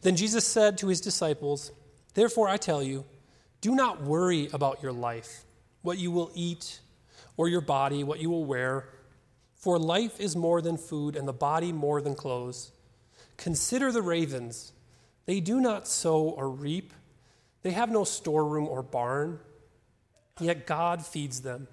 Then 0.02 0.14
Jesus 0.14 0.46
said 0.46 0.78
to 0.78 0.88
his 0.88 1.00
disciples, 1.00 1.72
Therefore 2.14 2.48
I 2.48 2.56
tell 2.56 2.82
you, 2.82 3.04
do 3.60 3.74
not 3.74 4.02
worry 4.02 4.48
about 4.52 4.82
your 4.82 4.92
life, 4.92 5.44
what 5.82 5.98
you 5.98 6.12
will 6.12 6.30
eat, 6.34 6.80
or 7.36 7.48
your 7.48 7.60
body, 7.60 8.04
what 8.04 8.20
you 8.20 8.30
will 8.30 8.44
wear. 8.44 8.88
For 9.64 9.78
life 9.78 10.20
is 10.20 10.36
more 10.36 10.60
than 10.60 10.76
food, 10.76 11.16
and 11.16 11.26
the 11.26 11.32
body 11.32 11.72
more 11.72 12.02
than 12.02 12.14
clothes. 12.14 12.70
Consider 13.38 13.90
the 13.90 14.02
ravens. 14.02 14.74
They 15.24 15.40
do 15.40 15.58
not 15.58 15.88
sow 15.88 16.28
or 16.28 16.50
reap, 16.50 16.92
they 17.62 17.70
have 17.70 17.90
no 17.90 18.04
storeroom 18.04 18.68
or 18.68 18.82
barn, 18.82 19.40
yet 20.38 20.66
God 20.66 21.02
feeds 21.06 21.40
them. 21.40 21.66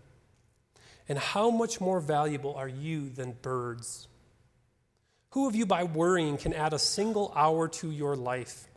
And 1.10 1.20
how 1.20 1.50
much 1.50 1.82
more 1.82 2.00
valuable 2.00 2.56
are 2.56 2.70
you 2.70 3.10
than 3.10 3.34
birds? 3.42 4.08
Who 5.32 5.50
of 5.50 5.54
you, 5.54 5.66
by 5.66 5.84
worrying, 5.84 6.38
can 6.38 6.54
add 6.54 6.72
a 6.72 6.80
single 6.80 7.34
hour 7.36 7.68
to 7.68 7.92
your 7.92 8.16
life? 8.16 8.70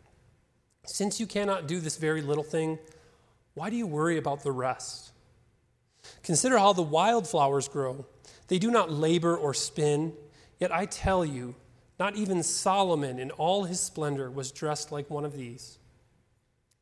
Since 0.83 1.21
you 1.21 1.25
cannot 1.25 1.69
do 1.69 1.79
this 1.79 1.95
very 1.95 2.21
little 2.21 2.43
thing, 2.43 2.79
why 3.53 3.69
do 3.69 3.77
you 3.77 3.87
worry 3.87 4.17
about 4.17 4.43
the 4.43 4.51
rest? 4.51 5.13
Consider 6.21 6.57
how 6.57 6.73
the 6.73 6.81
wildflowers 6.81 7.69
grow. 7.69 8.05
They 8.47 8.59
do 8.59 8.71
not 8.71 8.91
labor 8.91 9.35
or 9.35 9.53
spin, 9.53 10.13
yet 10.59 10.73
I 10.73 10.85
tell 10.85 11.25
you, 11.25 11.55
not 11.99 12.15
even 12.15 12.43
Solomon 12.43 13.19
in 13.19 13.31
all 13.31 13.63
his 13.63 13.79
splendor 13.79 14.29
was 14.29 14.51
dressed 14.51 14.91
like 14.91 15.09
one 15.09 15.25
of 15.25 15.35
these. 15.35 15.79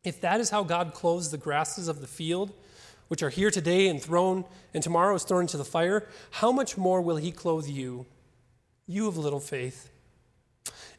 If 0.04 0.20
that 0.22 0.40
is 0.40 0.50
how 0.50 0.64
God 0.64 0.94
clothes 0.94 1.32
the 1.32 1.38
grasses 1.38 1.88
of 1.88 2.02
the 2.02 2.08
field, 2.08 2.52
which 3.08 3.24
are 3.24 3.30
here 3.30 3.52
today 3.52 3.88
and 3.88 4.02
thrown, 4.02 4.44
and 4.74 4.82
tomorrow 4.82 5.16
is 5.16 5.24
thrown 5.24 5.42
into 5.42 5.58
the 5.58 5.64
fire, 5.64 6.08
how 6.32 6.52
much 6.52 6.78
more 6.78 7.02
will 7.02 7.18
he 7.18 7.32
clothe 7.32 7.68
you? 7.68 8.06
you 8.88 9.08
of 9.08 9.18
little 9.18 9.40
faith. 9.40 9.90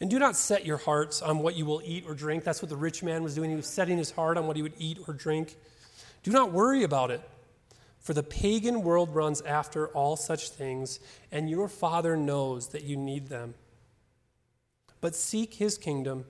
And 0.00 0.10
do 0.10 0.18
not 0.18 0.36
set 0.36 0.66
your 0.66 0.76
hearts 0.76 1.22
on 1.22 1.38
what 1.38 1.54
you 1.54 1.64
will 1.64 1.82
eat 1.84 2.04
or 2.06 2.14
drink. 2.14 2.44
That's 2.44 2.60
what 2.60 2.68
the 2.68 2.76
rich 2.76 3.02
man 3.02 3.22
was 3.22 3.34
doing. 3.34 3.50
He 3.50 3.56
was 3.56 3.66
setting 3.66 3.96
his 3.96 4.10
heart 4.10 4.36
on 4.36 4.46
what 4.46 4.56
he 4.56 4.62
would 4.62 4.74
eat 4.78 4.98
or 5.06 5.14
drink. 5.14 5.56
Do 6.22 6.30
not 6.30 6.52
worry 6.52 6.82
about 6.82 7.10
it, 7.10 7.20
for 8.04 8.12
the 8.12 8.22
pagan 8.22 8.82
world 8.82 9.14
runs 9.14 9.40
after 9.40 9.88
all 9.88 10.14
such 10.16 10.50
things, 10.50 11.00
and 11.32 11.48
your 11.48 11.68
Father 11.68 12.18
knows 12.18 12.68
that 12.68 12.84
you 12.84 12.98
need 12.98 13.28
them. 13.28 13.54
But 15.00 15.16
seek 15.16 15.54
his 15.54 15.78
kingdom, 15.78 16.26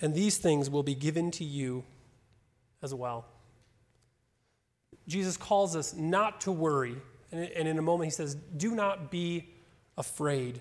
and 0.00 0.14
these 0.14 0.38
things 0.38 0.70
will 0.70 0.84
be 0.84 0.94
given 0.94 1.32
to 1.32 1.44
you 1.44 1.82
as 2.82 2.94
well. 2.94 3.26
Jesus 5.08 5.36
calls 5.36 5.74
us 5.74 5.92
not 5.92 6.42
to 6.42 6.52
worry. 6.52 6.96
And 7.32 7.66
in 7.66 7.78
a 7.78 7.82
moment, 7.82 8.06
he 8.06 8.14
says, 8.14 8.36
Do 8.56 8.72
not 8.72 9.10
be 9.10 9.48
afraid. 9.98 10.60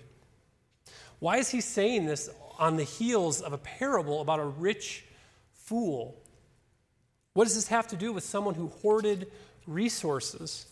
Why 1.19 1.37
is 1.37 1.49
he 1.49 1.61
saying 1.61 2.07
this 2.07 2.31
on 2.57 2.77
the 2.77 2.83
heels 2.83 3.41
of 3.41 3.53
a 3.53 3.59
parable 3.59 4.21
about 4.21 4.39
a 4.39 4.45
rich 4.45 5.05
fool? 5.53 6.19
What 7.33 7.43
does 7.43 7.53
this 7.53 7.67
have 7.67 7.87
to 7.89 7.95
do 7.95 8.11
with 8.11 8.23
someone 8.23 8.55
who 8.55 8.69
hoarded 8.81 9.31
resources? 9.67 10.65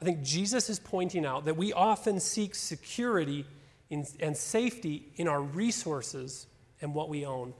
I 0.00 0.04
think 0.04 0.22
Jesus 0.22 0.68
is 0.68 0.80
pointing 0.80 1.24
out 1.24 1.44
that 1.44 1.56
we 1.56 1.72
often 1.72 2.18
seek 2.18 2.54
security 2.54 3.46
in, 3.88 4.06
and 4.18 4.36
safety 4.36 5.12
in 5.16 5.28
our 5.28 5.40
resources 5.40 6.46
and 6.80 6.94
what 6.94 7.08
we 7.08 7.24
own. 7.24 7.54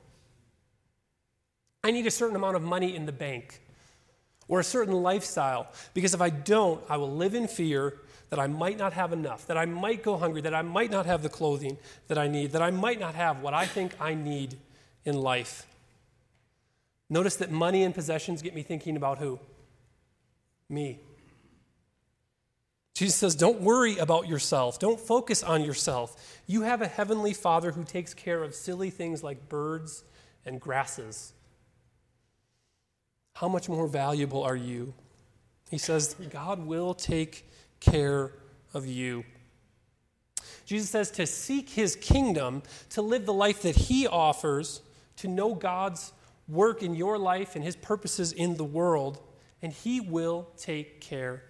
I 1.84 1.90
need 1.90 2.06
a 2.06 2.10
certain 2.10 2.36
amount 2.36 2.56
of 2.56 2.62
money 2.62 2.96
in 2.96 3.06
the 3.06 3.12
bank 3.12 3.60
or 4.48 4.60
a 4.60 4.64
certain 4.64 4.94
lifestyle 4.94 5.68
because 5.94 6.14
if 6.14 6.20
I 6.20 6.30
don't, 6.30 6.82
I 6.88 6.96
will 6.96 7.10
live 7.10 7.34
in 7.34 7.46
fear 7.46 7.98
that 8.30 8.38
I 8.38 8.46
might 8.46 8.78
not 8.78 8.92
have 8.92 9.12
enough, 9.12 9.46
that 9.46 9.58
I 9.58 9.66
might 9.66 10.02
go 10.02 10.16
hungry, 10.16 10.40
that 10.40 10.54
I 10.54 10.62
might 10.62 10.90
not 10.90 11.06
have 11.06 11.22
the 11.22 11.28
clothing 11.28 11.76
that 12.08 12.18
I 12.18 12.28
need, 12.28 12.52
that 12.52 12.62
I 12.62 12.70
might 12.70 12.98
not 12.98 13.14
have 13.14 13.40
what 13.40 13.52
I 13.52 13.66
think 13.66 13.92
I 14.00 14.14
need 14.14 14.56
in 15.04 15.20
life. 15.20 15.66
Notice 17.12 17.36
that 17.36 17.50
money 17.50 17.82
and 17.82 17.94
possessions 17.94 18.40
get 18.40 18.54
me 18.54 18.62
thinking 18.62 18.96
about 18.96 19.18
who? 19.18 19.38
Me. 20.70 20.98
Jesus 22.94 23.16
says, 23.16 23.34
Don't 23.34 23.60
worry 23.60 23.98
about 23.98 24.28
yourself. 24.28 24.78
Don't 24.78 24.98
focus 24.98 25.42
on 25.42 25.62
yourself. 25.62 26.40
You 26.46 26.62
have 26.62 26.80
a 26.80 26.86
heavenly 26.86 27.34
Father 27.34 27.72
who 27.72 27.84
takes 27.84 28.14
care 28.14 28.42
of 28.42 28.54
silly 28.54 28.88
things 28.88 29.22
like 29.22 29.50
birds 29.50 30.04
and 30.46 30.58
grasses. 30.58 31.34
How 33.34 33.46
much 33.46 33.68
more 33.68 33.86
valuable 33.86 34.42
are 34.42 34.56
you? 34.56 34.94
He 35.70 35.76
says, 35.76 36.16
God 36.30 36.66
will 36.66 36.94
take 36.94 37.46
care 37.78 38.32
of 38.72 38.86
you. 38.86 39.24
Jesus 40.64 40.88
says 40.88 41.10
to 41.10 41.26
seek 41.26 41.68
his 41.68 41.94
kingdom, 41.94 42.62
to 42.88 43.02
live 43.02 43.26
the 43.26 43.34
life 43.34 43.60
that 43.60 43.76
he 43.76 44.06
offers, 44.06 44.80
to 45.16 45.28
know 45.28 45.54
God's 45.54 46.14
work 46.48 46.82
in 46.82 46.94
your 46.94 47.18
life 47.18 47.54
and 47.56 47.64
his 47.64 47.76
purposes 47.76 48.32
in 48.32 48.56
the 48.56 48.64
world, 48.64 49.20
and 49.60 49.72
he 49.72 50.00
will 50.00 50.48
take 50.56 51.00
care 51.00 51.42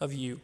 of 0.00 0.12
you. 0.12 0.40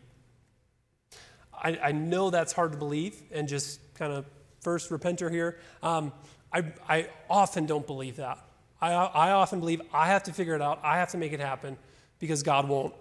I, 1.52 1.78
I 1.82 1.92
know 1.92 2.30
that's 2.30 2.52
hard 2.52 2.72
to 2.72 2.78
believe, 2.78 3.22
and 3.32 3.48
just 3.48 3.80
kind 3.94 4.12
of 4.12 4.26
first 4.60 4.90
repenter 4.90 5.30
here. 5.30 5.58
Um, 5.82 6.12
I, 6.52 6.64
I 6.88 7.08
often 7.28 7.66
don't 7.66 7.86
believe 7.86 8.16
that. 8.16 8.38
I, 8.80 8.92
I 8.92 9.30
often 9.30 9.60
believe 9.60 9.80
I 9.92 10.06
have 10.08 10.24
to 10.24 10.32
figure 10.32 10.54
it 10.54 10.62
out, 10.62 10.80
I 10.82 10.98
have 10.98 11.10
to 11.10 11.18
make 11.18 11.32
it 11.32 11.40
happen 11.40 11.76
because 12.18 12.42
God 12.42 12.68
won't. 12.68 12.94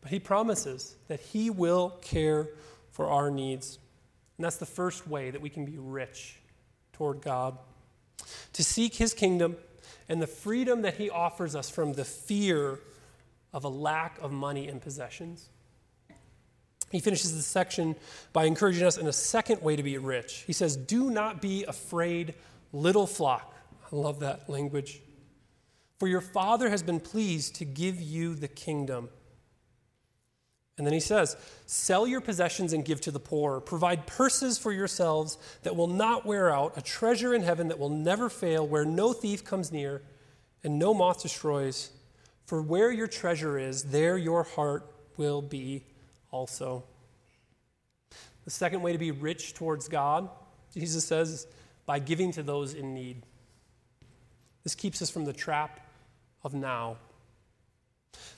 But 0.00 0.10
He 0.10 0.18
promises 0.18 0.96
that 1.08 1.20
He 1.20 1.50
will 1.50 1.90
care 2.00 2.48
for 2.90 3.06
our 3.06 3.30
needs. 3.30 3.78
And 4.36 4.44
that's 4.44 4.56
the 4.56 4.66
first 4.66 5.06
way 5.06 5.30
that 5.30 5.40
we 5.40 5.48
can 5.48 5.64
be 5.64 5.78
rich 5.78 6.38
toward 6.92 7.20
God. 7.20 7.58
To 8.54 8.64
seek 8.64 8.94
His 8.94 9.14
kingdom 9.14 9.56
and 10.08 10.20
the 10.20 10.26
freedom 10.26 10.82
that 10.82 10.94
He 10.94 11.10
offers 11.10 11.56
us 11.56 11.70
from 11.70 11.94
the 11.94 12.04
fear 12.04 12.80
of 13.52 13.64
a 13.64 13.68
lack 13.68 14.18
of 14.20 14.32
money 14.32 14.68
and 14.68 14.80
possessions. 14.80 15.48
He 16.90 17.00
finishes 17.00 17.34
this 17.34 17.46
section 17.46 17.96
by 18.34 18.44
encouraging 18.44 18.86
us 18.86 18.98
in 18.98 19.06
a 19.06 19.12
second 19.12 19.62
way 19.62 19.76
to 19.76 19.82
be 19.82 19.96
rich. 19.96 20.44
He 20.46 20.52
says, 20.52 20.76
Do 20.76 21.10
not 21.10 21.40
be 21.40 21.64
afraid, 21.64 22.34
little 22.72 23.06
flock. 23.06 23.54
I 23.90 23.96
love 23.96 24.20
that 24.20 24.48
language. 24.48 25.00
For 25.98 26.06
your 26.06 26.20
Father 26.20 26.68
has 26.68 26.82
been 26.82 27.00
pleased 27.00 27.54
to 27.56 27.64
give 27.64 28.00
you 28.00 28.34
the 28.34 28.48
kingdom. 28.48 29.08
And 30.78 30.86
then 30.86 30.94
he 30.94 31.00
says, 31.00 31.36
Sell 31.66 32.06
your 32.06 32.20
possessions 32.20 32.72
and 32.72 32.84
give 32.84 33.00
to 33.02 33.10
the 33.10 33.20
poor. 33.20 33.60
Provide 33.60 34.06
purses 34.06 34.58
for 34.58 34.72
yourselves 34.72 35.38
that 35.62 35.76
will 35.76 35.86
not 35.86 36.24
wear 36.24 36.50
out, 36.50 36.76
a 36.76 36.82
treasure 36.82 37.34
in 37.34 37.42
heaven 37.42 37.68
that 37.68 37.78
will 37.78 37.90
never 37.90 38.28
fail, 38.28 38.66
where 38.66 38.84
no 38.84 39.12
thief 39.12 39.44
comes 39.44 39.70
near 39.70 40.02
and 40.64 40.78
no 40.78 40.94
moth 40.94 41.22
destroys. 41.22 41.90
For 42.46 42.62
where 42.62 42.90
your 42.90 43.06
treasure 43.06 43.58
is, 43.58 43.84
there 43.84 44.16
your 44.16 44.42
heart 44.42 44.90
will 45.16 45.42
be 45.42 45.84
also. 46.30 46.84
The 48.44 48.50
second 48.50 48.82
way 48.82 48.92
to 48.92 48.98
be 48.98 49.10
rich 49.10 49.54
towards 49.54 49.88
God, 49.88 50.28
Jesus 50.74 51.04
says, 51.04 51.46
by 51.86 51.98
giving 51.98 52.32
to 52.32 52.42
those 52.42 52.74
in 52.74 52.94
need. 52.94 53.22
This 54.64 54.74
keeps 54.74 55.02
us 55.02 55.10
from 55.10 55.24
the 55.24 55.32
trap 55.32 55.80
of 56.42 56.54
now. 56.54 56.96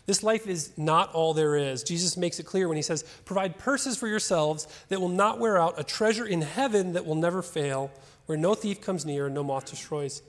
This 0.06 0.22
life 0.22 0.46
is 0.46 0.72
not 0.76 1.12
all 1.14 1.32
there 1.32 1.56
is. 1.56 1.82
Jesus 1.82 2.16
makes 2.16 2.38
it 2.38 2.44
clear 2.44 2.68
when 2.68 2.76
he 2.76 2.82
says, 2.82 3.04
Provide 3.24 3.58
purses 3.58 3.96
for 3.96 4.06
yourselves 4.06 4.68
that 4.88 5.00
will 5.00 5.08
not 5.08 5.38
wear 5.38 5.58
out, 5.60 5.78
a 5.78 5.84
treasure 5.84 6.26
in 6.26 6.42
heaven 6.42 6.92
that 6.92 7.06
will 7.06 7.14
never 7.14 7.42
fail, 7.42 7.90
where 8.26 8.37
no 8.37 8.54
thief 8.54 8.80
comes 8.80 9.06
near 9.06 9.26
and 9.26 9.34
no 9.34 9.42
moth 9.42 9.70
destroys. 9.70 10.22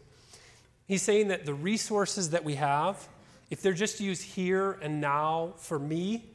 He's 0.87 1.01
saying 1.01 1.27
that 1.29 1.45
the 1.45 1.53
resources 1.53 2.29
that 2.29 2.43
we 2.43 2.55
have, 2.55 3.07
if 3.49 3.61
they're 3.61 3.73
just 3.73 3.99
used 3.99 4.23
here 4.23 4.77
and 4.81 5.01
now 5.01 5.53
for 5.57 5.79
me, 5.79 6.25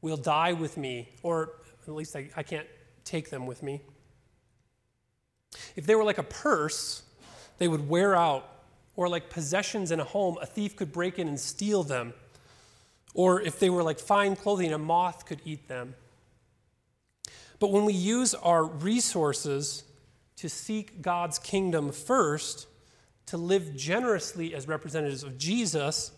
will 0.00 0.16
die 0.16 0.52
with 0.52 0.76
me, 0.76 1.08
or 1.22 1.52
at 1.86 1.94
least 1.94 2.16
I, 2.16 2.28
I 2.36 2.42
can't 2.42 2.66
take 3.04 3.30
them 3.30 3.46
with 3.46 3.62
me. 3.62 3.80
If 5.76 5.86
they 5.86 5.94
were 5.94 6.04
like 6.04 6.18
a 6.18 6.24
purse, 6.24 7.02
they 7.58 7.68
would 7.68 7.88
wear 7.88 8.16
out, 8.16 8.48
or 8.96 9.08
like 9.08 9.30
possessions 9.30 9.90
in 9.90 10.00
a 10.00 10.04
home, 10.04 10.38
a 10.40 10.46
thief 10.46 10.76
could 10.76 10.92
break 10.92 11.18
in 11.18 11.28
and 11.28 11.38
steal 11.38 11.82
them. 11.82 12.14
Or 13.14 13.40
if 13.40 13.58
they 13.58 13.70
were 13.70 13.82
like 13.82 14.00
fine 14.00 14.36
clothing, 14.36 14.72
a 14.72 14.78
moth 14.78 15.24
could 15.24 15.40
eat 15.44 15.68
them. 15.68 15.94
But 17.60 17.70
when 17.70 17.84
we 17.84 17.94
use 17.94 18.34
our 18.34 18.64
resources 18.64 19.84
to 20.36 20.48
seek 20.48 21.00
God's 21.00 21.38
kingdom 21.38 21.92
first, 21.92 22.66
to 23.26 23.36
live 23.36 23.74
generously 23.76 24.54
as 24.54 24.68
representatives 24.68 25.22
of 25.22 25.38
Jesus, 25.38 26.12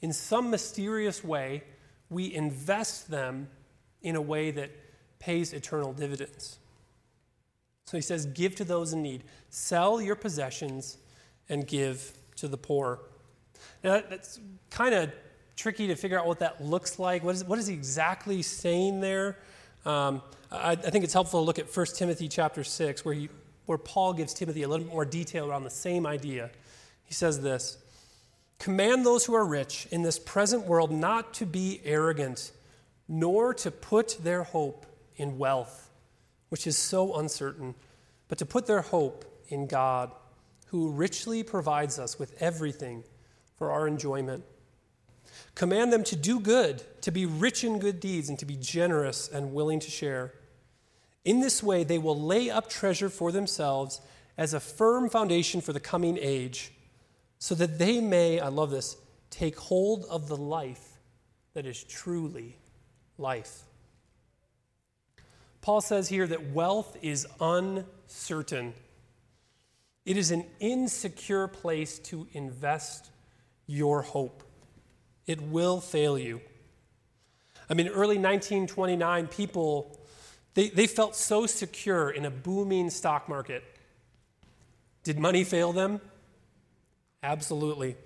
in 0.00 0.12
some 0.12 0.50
mysterious 0.50 1.24
way, 1.24 1.64
we 2.10 2.32
invest 2.32 3.10
them 3.10 3.48
in 4.02 4.14
a 4.14 4.20
way 4.20 4.50
that 4.50 4.70
pays 5.18 5.52
eternal 5.52 5.92
dividends. 5.92 6.58
So 7.86 7.96
he 7.96 8.02
says, 8.02 8.26
Give 8.26 8.54
to 8.56 8.64
those 8.64 8.92
in 8.92 9.02
need, 9.02 9.24
sell 9.48 10.00
your 10.00 10.16
possessions, 10.16 10.98
and 11.48 11.66
give 11.66 12.12
to 12.36 12.48
the 12.48 12.56
poor. 12.56 13.00
Now, 13.82 14.02
that's 14.08 14.40
kind 14.70 14.94
of 14.94 15.12
tricky 15.56 15.88
to 15.88 15.96
figure 15.96 16.18
out 16.18 16.26
what 16.26 16.40
that 16.40 16.62
looks 16.62 16.98
like. 16.98 17.22
What 17.22 17.34
is, 17.34 17.44
what 17.44 17.58
is 17.58 17.66
he 17.66 17.74
exactly 17.74 18.42
saying 18.42 19.00
there? 19.00 19.38
Um, 19.84 20.22
I, 20.50 20.72
I, 20.72 20.76
think 20.76 21.04
it's 21.04 21.12
helpful 21.12 21.40
to 21.40 21.46
look 21.46 21.58
at 21.58 21.74
1 21.74 21.86
Timothy 21.96 22.28
chapter 22.28 22.62
6, 22.62 23.04
where, 23.04 23.14
he, 23.14 23.28
where 23.66 23.78
Paul 23.78 24.12
gives 24.12 24.32
Timothy 24.32 24.62
a 24.62 24.68
little 24.68 24.84
bit 24.84 24.92
more 24.92 25.04
detail 25.04 25.50
around 25.50 25.64
the 25.64 25.70
same 25.70 26.06
idea. 26.06 26.50
He 27.04 27.14
says 27.14 27.40
this 27.40 27.78
Command 28.58 29.04
those 29.04 29.24
who 29.24 29.34
are 29.34 29.44
rich 29.44 29.88
in 29.90 30.02
this 30.02 30.18
present 30.18 30.66
world 30.66 30.92
not 30.92 31.34
to 31.34 31.46
be 31.46 31.80
arrogant, 31.84 32.52
nor 33.08 33.52
to 33.54 33.70
put 33.70 34.18
their 34.22 34.44
hope 34.44 34.86
in 35.16 35.36
wealth, 35.36 35.90
which 36.48 36.66
is 36.66 36.78
so 36.78 37.18
uncertain, 37.18 37.74
but 38.28 38.38
to 38.38 38.46
put 38.46 38.66
their 38.66 38.82
hope 38.82 39.24
in 39.48 39.66
God, 39.66 40.12
who 40.68 40.90
richly 40.90 41.42
provides 41.42 41.98
us 41.98 42.18
with 42.18 42.40
everything 42.40 43.04
for 43.56 43.72
our 43.72 43.86
enjoyment. 43.88 44.44
Command 45.54 45.92
them 45.92 46.04
to 46.04 46.16
do 46.16 46.40
good, 46.40 46.82
to 47.02 47.10
be 47.10 47.26
rich 47.26 47.64
in 47.64 47.78
good 47.78 48.00
deeds, 48.00 48.28
and 48.28 48.38
to 48.38 48.46
be 48.46 48.56
generous 48.56 49.28
and 49.28 49.52
willing 49.52 49.80
to 49.80 49.90
share. 49.90 50.32
In 51.24 51.40
this 51.40 51.62
way, 51.62 51.84
they 51.84 51.98
will 51.98 52.20
lay 52.20 52.50
up 52.50 52.68
treasure 52.68 53.08
for 53.08 53.30
themselves 53.30 54.00
as 54.36 54.54
a 54.54 54.60
firm 54.60 55.08
foundation 55.08 55.60
for 55.60 55.72
the 55.72 55.80
coming 55.80 56.18
age 56.20 56.72
so 57.38 57.54
that 57.54 57.78
they 57.78 58.00
may, 58.00 58.40
I 58.40 58.48
love 58.48 58.70
this, 58.70 58.96
take 59.30 59.58
hold 59.58 60.04
of 60.10 60.28
the 60.28 60.36
life 60.36 61.00
that 61.54 61.66
is 61.66 61.82
truly 61.84 62.56
life. 63.18 63.62
Paul 65.60 65.80
says 65.80 66.08
here 66.08 66.26
that 66.26 66.50
wealth 66.50 66.96
is 67.02 67.26
uncertain. 67.40 68.74
It 70.04 70.16
is 70.16 70.32
an 70.32 70.44
insecure 70.58 71.46
place 71.46 71.98
to 72.00 72.26
invest 72.32 73.10
your 73.66 74.02
hope. 74.02 74.42
It 75.26 75.40
will 75.40 75.80
fail 75.80 76.18
you. 76.18 76.40
I 77.70 77.74
mean, 77.74 77.88
early 77.88 78.18
1929, 78.18 79.28
people, 79.28 79.98
they, 80.54 80.68
they 80.68 80.86
felt 80.86 81.16
so 81.16 81.46
secure 81.46 82.10
in 82.10 82.24
a 82.24 82.30
booming 82.30 82.90
stock 82.90 83.28
market. 83.28 83.64
Did 85.04 85.18
money 85.18 85.44
fail 85.44 85.72
them? 85.72 86.00
Absolutely. 87.22 87.96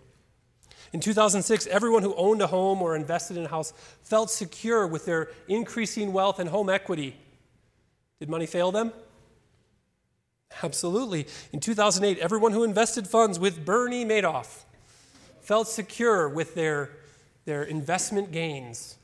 In 0.92 1.00
2006, 1.00 1.66
everyone 1.66 2.02
who 2.02 2.14
owned 2.14 2.40
a 2.42 2.46
home 2.46 2.81
or 2.81 2.94
invested 2.94 3.37
in 3.37 3.44
a 3.44 3.48
house 3.48 3.72
felt 4.02 4.31
secure 4.31 4.87
with 4.87 5.05
their 5.05 5.29
increasing 5.48 6.12
wealth 6.12 6.38
and 6.38 6.48
home 6.48 6.70
equity. 6.70 7.16
Did 8.20 8.31
money 8.31 8.46
fail 8.46 8.72
them? 8.72 8.92
Absolutely. 10.62 11.26
In 11.52 11.61
2008, 11.61 12.18
everyone 12.18 12.52
who 12.52 12.64
invested 12.64 13.07
funds 13.07 13.38
with 13.38 13.64
Bernie 13.64 14.05
Madoff 14.05 14.62
felt 15.40 15.68
secure 15.68 16.29
with 16.29 16.55
their, 16.55 16.90
their 17.46 17.62
investment 17.62 18.30
gains. 18.30 18.96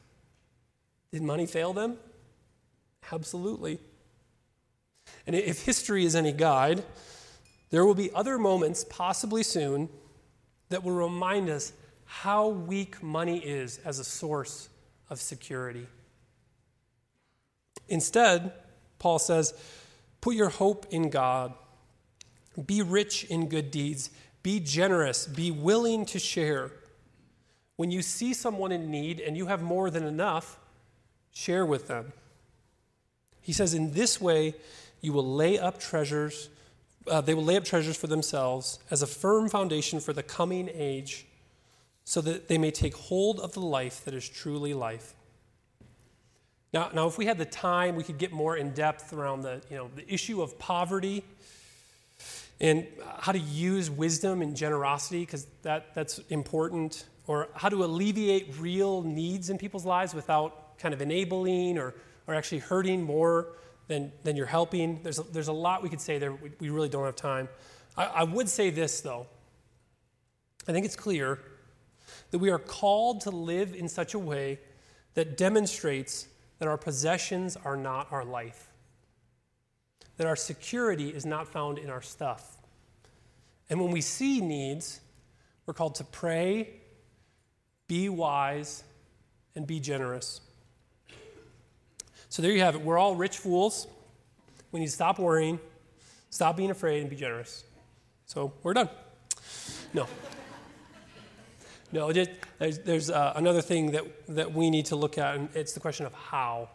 Did 1.10 1.22
money 1.22 1.46
fail 1.46 1.72
them? 1.72 1.96
Absolutely. 3.10 3.78
And 5.26 5.34
if 5.34 5.64
history 5.64 6.04
is 6.04 6.14
any 6.14 6.32
guide, 6.32 6.84
there 7.70 7.86
will 7.86 7.94
be 7.94 8.12
other 8.12 8.38
moments, 8.38 8.84
possibly 8.84 9.42
soon, 9.42 9.88
that 10.68 10.84
will 10.84 10.92
remind 10.92 11.48
us 11.48 11.72
how 12.04 12.48
weak 12.48 13.02
money 13.02 13.38
is 13.38 13.78
as 13.84 13.98
a 13.98 14.04
source 14.04 14.68
of 15.08 15.20
security. 15.20 15.86
Instead, 17.88 18.52
Paul 18.98 19.18
says, 19.18 19.54
put 20.20 20.34
your 20.34 20.48
hope 20.48 20.86
in 20.90 21.10
God. 21.10 21.54
Be 22.66 22.82
rich 22.82 23.24
in 23.24 23.48
good 23.48 23.70
deeds. 23.70 24.10
Be 24.42 24.60
generous. 24.60 25.26
Be 25.26 25.50
willing 25.50 26.04
to 26.06 26.18
share. 26.18 26.70
When 27.76 27.90
you 27.90 28.02
see 28.02 28.34
someone 28.34 28.72
in 28.72 28.90
need 28.90 29.20
and 29.20 29.36
you 29.36 29.46
have 29.46 29.62
more 29.62 29.90
than 29.90 30.04
enough, 30.04 30.58
share 31.32 31.64
with 31.64 31.88
them. 31.88 32.12
He 33.40 33.52
says, 33.52 33.74
In 33.74 33.92
this 33.92 34.20
way, 34.20 34.54
you 35.00 35.12
will 35.12 35.34
lay 35.34 35.58
up 35.58 35.80
treasures, 35.80 36.48
uh, 37.10 37.20
they 37.20 37.34
will 37.34 37.44
lay 37.44 37.56
up 37.56 37.64
treasures 37.64 37.96
for 37.96 38.06
themselves 38.06 38.78
as 38.90 39.02
a 39.02 39.06
firm 39.06 39.48
foundation 39.48 39.98
for 40.00 40.12
the 40.12 40.22
coming 40.22 40.70
age, 40.72 41.26
so 42.04 42.20
that 42.20 42.48
they 42.48 42.58
may 42.58 42.70
take 42.70 42.94
hold 42.94 43.40
of 43.40 43.52
the 43.52 43.60
life 43.60 44.04
that 44.04 44.14
is 44.14 44.28
truly 44.28 44.74
life. 44.74 45.14
Now, 46.72 46.90
now 46.94 47.06
if 47.06 47.18
we 47.18 47.26
had 47.26 47.38
the 47.38 47.44
time, 47.44 47.96
we 47.96 48.04
could 48.04 48.18
get 48.18 48.32
more 48.32 48.56
in 48.56 48.72
depth 48.72 49.12
around 49.12 49.42
the, 49.42 49.60
you 49.70 49.76
know, 49.76 49.90
the 49.94 50.12
issue 50.12 50.42
of 50.42 50.58
poverty 50.58 51.24
and 52.60 52.86
how 53.18 53.32
to 53.32 53.38
use 53.38 53.90
wisdom 53.90 54.40
and 54.40 54.56
generosity, 54.56 55.20
because 55.20 55.46
that, 55.62 55.94
that's 55.94 56.18
important, 56.30 57.04
or 57.26 57.48
how 57.54 57.68
to 57.68 57.84
alleviate 57.84 58.54
real 58.58 59.02
needs 59.02 59.50
in 59.50 59.58
people's 59.58 59.84
lives 59.84 60.14
without 60.14 60.78
kind 60.78 60.92
of 60.92 61.00
enabling 61.00 61.78
or, 61.78 61.94
or 62.26 62.34
actually 62.34 62.58
hurting 62.58 63.02
more 63.02 63.54
than, 63.88 64.12
than 64.24 64.36
you're 64.36 64.46
helping. 64.46 65.00
There's 65.02 65.18
a, 65.18 65.22
there's 65.22 65.48
a 65.48 65.52
lot 65.52 65.82
we 65.82 65.88
could 65.88 66.00
say 66.00 66.18
there. 66.18 66.32
We, 66.32 66.50
we 66.58 66.70
really 66.70 66.88
don't 66.88 67.04
have 67.04 67.16
time. 67.16 67.48
I, 67.96 68.06
I 68.06 68.22
would 68.24 68.48
say 68.48 68.70
this, 68.70 69.00
though. 69.00 69.26
I 70.66 70.72
think 70.72 70.86
it's 70.86 70.96
clear 70.96 71.38
that 72.30 72.38
we 72.38 72.50
are 72.50 72.58
called 72.58 73.20
to 73.22 73.30
live 73.30 73.74
in 73.74 73.88
such 73.88 74.14
a 74.14 74.18
way 74.18 74.58
that 75.14 75.36
demonstrates 75.36 76.28
that 76.58 76.68
our 76.68 76.78
possessions 76.78 77.56
are 77.64 77.76
not 77.76 78.10
our 78.12 78.24
life, 78.24 78.68
that 80.16 80.26
our 80.26 80.36
security 80.36 81.10
is 81.10 81.26
not 81.26 81.48
found 81.48 81.78
in 81.78 81.90
our 81.90 82.02
stuff. 82.02 82.56
And 83.68 83.80
when 83.80 83.90
we 83.90 84.00
see 84.00 84.40
needs, 84.40 85.00
we're 85.66 85.74
called 85.74 85.96
to 85.96 86.04
pray, 86.04 86.81
be 87.92 88.08
wise, 88.08 88.84
and 89.54 89.66
be 89.66 89.78
generous. 89.78 90.40
So 92.30 92.40
there 92.40 92.50
you 92.50 92.60
have 92.60 92.74
it. 92.74 92.80
We're 92.80 92.96
all 92.96 93.16
rich 93.16 93.36
fools. 93.36 93.86
We 94.70 94.80
need 94.80 94.86
to 94.86 94.92
stop 94.92 95.18
worrying, 95.18 95.60
stop 96.30 96.56
being 96.56 96.70
afraid, 96.70 97.02
and 97.02 97.10
be 97.10 97.16
generous. 97.16 97.64
So 98.24 98.54
we're 98.62 98.72
done. 98.72 98.88
No. 99.92 100.06
No, 101.92 102.10
just, 102.12 102.30
there's, 102.58 102.78
there's 102.78 103.10
uh, 103.10 103.34
another 103.36 103.60
thing 103.60 103.90
that, 103.90 104.04
that 104.28 104.54
we 104.54 104.70
need 104.70 104.86
to 104.86 104.96
look 104.96 105.18
at, 105.18 105.34
and 105.34 105.50
it's 105.54 105.74
the 105.74 105.80
question 105.80 106.06
of 106.06 106.14
how. 106.14 106.70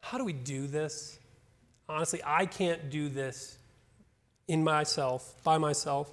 How 0.00 0.18
do 0.18 0.24
we 0.24 0.32
do 0.32 0.66
this? 0.66 1.20
Honestly, 1.88 2.20
I 2.26 2.46
can't 2.46 2.90
do 2.90 3.08
this 3.08 3.58
in 4.48 4.64
myself, 4.64 5.40
by 5.44 5.58
myself. 5.58 6.12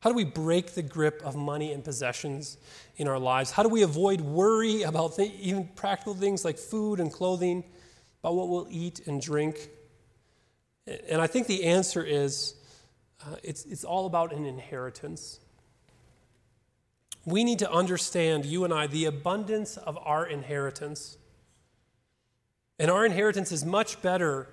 How 0.00 0.10
do 0.10 0.16
we 0.16 0.24
break 0.24 0.74
the 0.74 0.82
grip 0.82 1.22
of 1.24 1.36
money 1.36 1.72
and 1.72 1.82
possessions 1.82 2.58
in 2.96 3.08
our 3.08 3.18
lives? 3.18 3.50
How 3.50 3.62
do 3.62 3.68
we 3.68 3.82
avoid 3.82 4.20
worry 4.20 4.82
about 4.82 5.16
th- 5.16 5.32
even 5.40 5.68
practical 5.74 6.14
things 6.14 6.44
like 6.44 6.58
food 6.58 7.00
and 7.00 7.12
clothing, 7.12 7.64
about 8.22 8.34
what 8.34 8.48
we'll 8.48 8.68
eat 8.70 9.06
and 9.06 9.20
drink? 9.20 9.70
And 11.08 11.20
I 11.20 11.26
think 11.26 11.46
the 11.46 11.64
answer 11.64 12.04
is 12.04 12.54
uh, 13.22 13.36
it's, 13.42 13.64
it's 13.64 13.84
all 13.84 14.06
about 14.06 14.32
an 14.32 14.44
inheritance. 14.44 15.40
We 17.24 17.42
need 17.42 17.58
to 17.58 17.70
understand, 17.70 18.46
you 18.46 18.64
and 18.64 18.72
I, 18.72 18.86
the 18.86 19.06
abundance 19.06 19.76
of 19.76 19.98
our 19.98 20.26
inheritance. 20.26 21.18
And 22.78 22.90
our 22.90 23.04
inheritance 23.04 23.50
is 23.50 23.64
much 23.64 24.00
better 24.02 24.48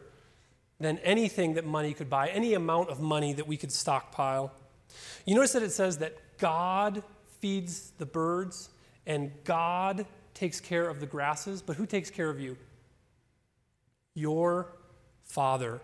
than 0.80 0.98
anything 1.00 1.54
that 1.54 1.66
money 1.66 1.94
could 1.94 2.10
buy, 2.10 2.30
any 2.30 2.56
amount 2.56 2.90
of 2.90 3.00
money 3.00 3.34
that 3.34 3.48
we 3.48 3.58
could 3.58 3.72
stockpile. 3.72 4.52
You 5.26 5.36
notice 5.36 5.54
that 5.54 5.64
it 5.64 5.72
says 5.72 6.00
that 6.00 6.18
God 6.38 7.04
feeds 7.40 7.92
the 7.98 8.06
birds 8.06 8.70
and 9.06 9.32
God 9.44 10.06
takes 10.34 10.60
care 10.60 10.88
of 10.88 11.00
the 11.00 11.06
grasses, 11.06 11.62
but 11.62 11.76
who 11.76 11.86
takes 11.86 12.10
care 12.10 12.30
of 12.30 12.40
you? 12.40 12.58
Your 14.16 14.68
Father. 15.24 15.82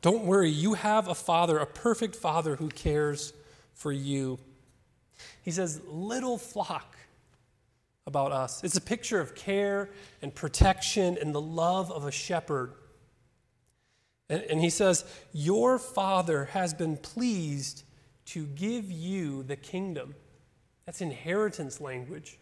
Don't 0.00 0.24
worry, 0.24 0.50
you 0.50 0.74
have 0.74 1.08
a 1.08 1.14
Father, 1.14 1.58
a 1.58 1.66
perfect 1.66 2.14
Father 2.14 2.56
who 2.56 2.68
cares 2.68 3.32
for 3.74 3.90
you. 3.90 4.38
He 5.42 5.50
says, 5.50 5.80
Little 5.86 6.38
flock 6.38 6.96
about 8.06 8.32
us. 8.32 8.62
It's 8.64 8.76
a 8.76 8.80
picture 8.80 9.20
of 9.20 9.34
care 9.34 9.90
and 10.22 10.34
protection 10.34 11.18
and 11.20 11.34
the 11.34 11.40
love 11.40 11.90
of 11.90 12.06
a 12.06 12.10
shepherd. 12.10 12.72
And, 14.28 14.42
and 14.42 14.60
he 14.60 14.70
says, 14.70 15.04
Your 15.32 15.78
Father 15.78 16.46
has 16.46 16.74
been 16.74 16.96
pleased 16.96 17.84
to 18.26 18.44
give 18.46 18.90
you 18.90 19.42
the 19.42 19.56
kingdom. 19.56 20.14
That's 20.84 21.00
inheritance 21.00 21.80
language. 21.80 22.38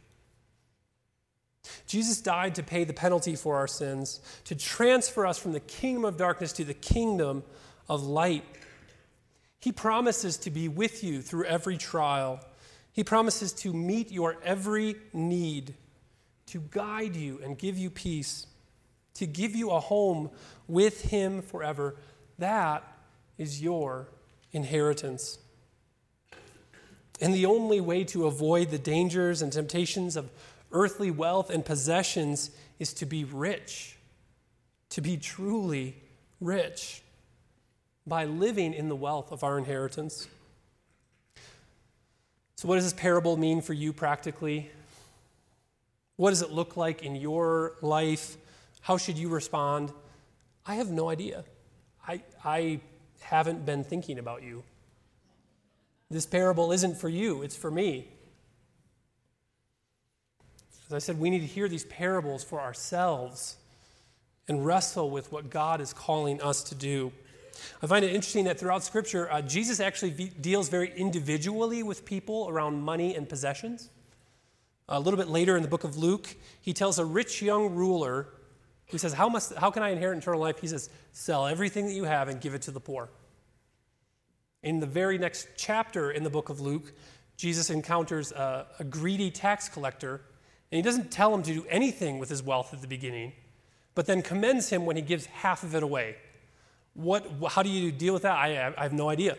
Jesus 1.87 2.21
died 2.21 2.55
to 2.57 2.63
pay 2.63 2.85
the 2.85 2.93
penalty 2.93 3.35
for 3.35 3.57
our 3.57 3.67
sins, 3.67 4.21
to 4.45 4.55
transfer 4.55 5.27
us 5.27 5.39
from 5.39 5.53
the 5.53 5.61
kingdom 5.61 6.05
of 6.05 6.17
darkness 6.17 6.53
to 6.55 6.65
the 6.65 6.75
kingdom 6.75 7.43
of 7.89 8.05
light. 8.05 8.45
He 9.59 9.73
promises 9.73 10.37
to 10.39 10.51
be 10.51 10.69
with 10.69 11.03
you 11.03 11.23
through 11.23 11.45
every 11.47 11.77
trial. 11.77 12.41
He 12.93 13.03
promises 13.03 13.53
to 13.55 13.73
meet 13.73 14.13
your 14.13 14.37
every 14.45 14.97
need, 15.13 15.75
to 16.47 16.61
guide 16.71 17.17
you 17.17 17.41
and 17.43 17.59
give 17.59 17.77
you 17.77 17.91
peace 17.91 18.47
to 19.17 19.27
give 19.27 19.55
you 19.55 19.71
a 19.71 19.81
home 19.81 20.31
with 20.69 21.03
Him 21.03 21.43
forever. 21.43 21.97
That 22.39 22.85
is 23.39 23.63
your 23.63 24.09
inheritance. 24.53 25.39
And 27.21 27.33
the 27.33 27.47
only 27.47 27.81
way 27.81 28.05
to 28.05 28.27
avoid 28.27 28.71
the 28.71 28.79
dangers 28.79 29.41
and 29.43 29.53
temptations 29.53 30.17
of 30.17 30.31
earthly 30.73 31.11
wealth 31.11 31.51
and 31.51 31.65
possessions 31.65 32.51
is 32.79 32.93
to 32.95 33.07
be 33.07 33.25
rich, 33.25 33.97
to 34.91 35.01
be 35.01 35.17
truly 35.17 35.97
rich 36.41 37.03
by 38.07 38.25
living 38.25 38.75
in 38.75 38.89
the 38.89 38.97
wealth 38.97 39.33
of 39.33 39.43
our 39.43 39.57
inheritance. 39.59 40.29
So, 42.57 42.69
what 42.69 42.77
does 42.77 42.85
this 42.85 42.93
parable 42.93 43.37
mean 43.37 43.61
for 43.61 43.73
you 43.73 43.93
practically? 43.93 44.71
What 46.17 46.31
does 46.31 46.43
it 46.43 46.51
look 46.51 46.77
like 46.77 47.03
in 47.03 47.17
your 47.17 47.75
life? 47.83 48.37
How 48.87 48.97
should 48.97 49.19
you 49.19 49.29
respond? 49.29 49.91
I 50.65 50.77
have 50.77 50.93
no 50.93 51.09
idea. 51.09 51.43
I, 52.07 52.23
I 52.45 52.79
haven't 53.19 53.67
been 53.67 53.83
thinking 53.83 54.21
about 54.21 54.45
you. 54.45 54.63
This 56.09 56.25
parable 56.25 56.71
isn't 56.71 56.97
for 56.97 57.09
you, 57.09 57.43
it's 57.43 57.57
for 57.57 57.69
me. 57.69 58.07
As 60.87 60.93
I 60.93 60.99
said, 60.99 61.19
we 61.19 61.31
need 61.31 61.41
to 61.41 61.47
hear 61.47 61.69
these 61.69 61.85
parables 61.85 62.45
for 62.45 62.61
ourselves 62.61 63.57
and 64.47 64.65
wrestle 64.65 65.11
with 65.11 65.33
what 65.33 65.51
God 65.51 65.81
is 65.81 65.93
calling 65.93 66.41
us 66.41 66.63
to 66.63 66.77
do. 66.77 67.11
I 67.83 67.89
find 67.89 68.05
it 68.05 68.15
interesting 68.15 68.45
that 68.45 68.61
throughout 68.61 68.85
Scripture, 68.85 69.29
uh, 69.33 69.43
Jesus 69.43 69.81
actually 69.81 70.13
v- 70.13 70.31
deals 70.41 70.69
very 70.69 70.93
individually 70.97 71.83
with 71.83 72.05
people 72.05 72.47
around 72.49 72.81
money 72.83 73.17
and 73.17 73.29
possessions. 73.29 73.91
A 74.89 75.01
little 75.01 75.19
bit 75.19 75.27
later 75.27 75.57
in 75.57 75.63
the 75.65 75.69
book 75.69 75.83
of 75.83 75.97
Luke, 75.97 76.37
he 76.61 76.73
tells 76.73 77.01
a 77.01 77.05
rich 77.05 77.43
young 77.43 77.75
ruler 77.75 78.29
he 78.87 78.99
says, 78.99 79.13
how, 79.13 79.29
must, 79.29 79.55
how 79.55 79.71
can 79.71 79.83
I 79.83 79.91
inherit 79.91 80.19
eternal 80.19 80.41
life? 80.41 80.61
He 80.61 80.69
says, 80.69 80.89
Sell 81.13 81.47
everything 81.47 81.87
that 81.87 81.95
you 81.95 82.05
have 82.05 82.29
and 82.29 82.41
give 82.41 82.55
it 82.55 82.63
to 82.63 82.71
the 82.71 82.81
poor. 82.81 83.09
In 84.63 84.81
the 84.81 84.87
very 84.87 85.19
next 85.19 85.49
chapter 85.57 86.11
in 86.11 86.23
the 86.23 86.31
book 86.31 86.49
of 86.49 86.61
Luke, 86.61 86.93
Jesus 87.37 87.69
encounters 87.69 88.33
a, 88.33 88.67
a 88.79 88.85
greedy 88.85 89.31
tax 89.31 89.69
collector, 89.69 90.23
and 90.71 90.77
he 90.77 90.83
doesn't 90.83 91.11
tell 91.11 91.35
him 91.35 91.43
to 91.43 91.53
do 91.53 91.67
anything 91.69 92.19
with 92.19 92.29
his 92.29 92.43
wealth 92.43 92.73
at 92.73 92.81
the 92.81 92.87
beginning, 92.87 93.33
but 93.95 94.07
then 94.07 94.23
commends 94.23 94.71
him 94.71 94.87
when 94.87 94.97
he 94.97 95.03
gives 95.03 95.27
half 95.27 95.63
of 95.63 95.75
it 95.75 95.83
away. 95.83 96.17
What, 96.95 97.27
how 97.49 97.63
do 97.63 97.69
you 97.69 97.93
deal 97.93 98.15
with 98.15 98.23
that? 98.23 98.37
I, 98.37 98.73
I 98.77 98.83
have 98.83 98.93
no 98.93 99.09
idea. 99.09 99.37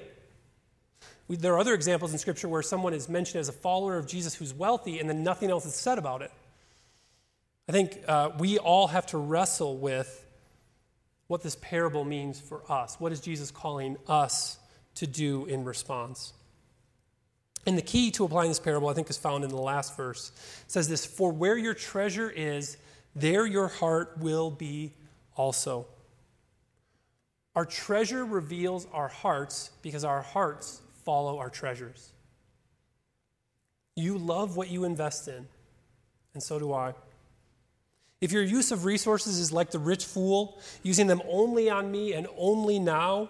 We, 1.28 1.38
there 1.38 1.54
are 1.54 1.60
other 1.60 1.74
examples 1.74 2.12
in 2.12 2.20
Scripture 2.20 2.48
where 2.48 2.62
someone 2.62 2.94
is 2.94 3.10
mentioned 3.10 3.40
as 3.40 3.50
a 3.50 3.54
follower 3.54 3.98
of 3.98 4.08
Jesus 4.08 4.36
who's 4.36 4.54
wealthy, 4.54 5.00
and 5.00 5.10
then 5.10 5.24
nothing 5.24 5.50
else 5.50 5.66
is 5.66 5.74
said 5.74 5.98
about 5.98 6.22
it. 6.22 6.32
I 7.68 7.72
think 7.72 8.00
uh, 8.08 8.32
we 8.38 8.58
all 8.58 8.88
have 8.88 9.06
to 9.08 9.18
wrestle 9.18 9.78
with 9.78 10.26
what 11.28 11.44
this 11.44 11.58
parable 11.60 12.06
means 12.06 12.40
for 12.40 12.62
us. 12.72 13.00
What 13.00 13.12
is 13.12 13.20
Jesus 13.20 13.52
calling 13.52 13.98
us 14.08 14.58
to 14.98 15.08
do 15.08 15.46
in 15.46 15.64
response. 15.64 16.34
And 17.66 17.78
the 17.78 17.84
key 17.84 18.12
to 18.12 18.26
applying 18.26 18.50
this 18.50 18.60
parable, 18.60 18.90
I 18.90 18.94
think, 18.94 19.10
is 19.10 19.18
found 19.18 19.44
in 19.44 19.50
the 19.50 19.58
last 19.58 19.96
verse. 19.96 20.32
It 20.66 20.72
says 20.72 20.88
this 20.88 21.06
For 21.06 21.32
where 21.32 21.58
your 21.58 21.74
treasure 21.74 22.30
is, 22.30 22.78
there 23.16 23.46
your 23.46 23.68
heart 23.68 24.18
will 24.20 24.50
be 24.50 24.94
also. 25.36 25.86
Our 27.56 27.66
treasure 27.66 28.26
reveals 28.26 28.88
our 28.92 29.08
hearts 29.08 29.72
because 29.82 30.04
our 30.04 30.22
hearts 30.22 30.82
follow 31.04 31.40
our 31.40 31.50
treasures. 31.50 32.12
You 33.96 34.18
love 34.18 34.56
what 34.58 34.70
you 34.70 34.84
invest 34.84 35.28
in, 35.28 35.48
and 36.34 36.42
so 36.42 36.60
do 36.60 36.74
I. 36.74 36.94
If 38.20 38.32
your 38.32 38.44
use 38.44 38.72
of 38.72 38.86
resources 38.86 39.38
is 39.40 39.52
like 39.52 39.72
the 39.72 39.80
rich 39.80 40.06
fool, 40.06 40.60
using 40.82 41.08
them 41.08 41.22
only 41.30 41.70
on 41.70 41.92
me 41.92 42.14
and 42.14 42.28
only 42.38 42.80
now, 42.80 43.30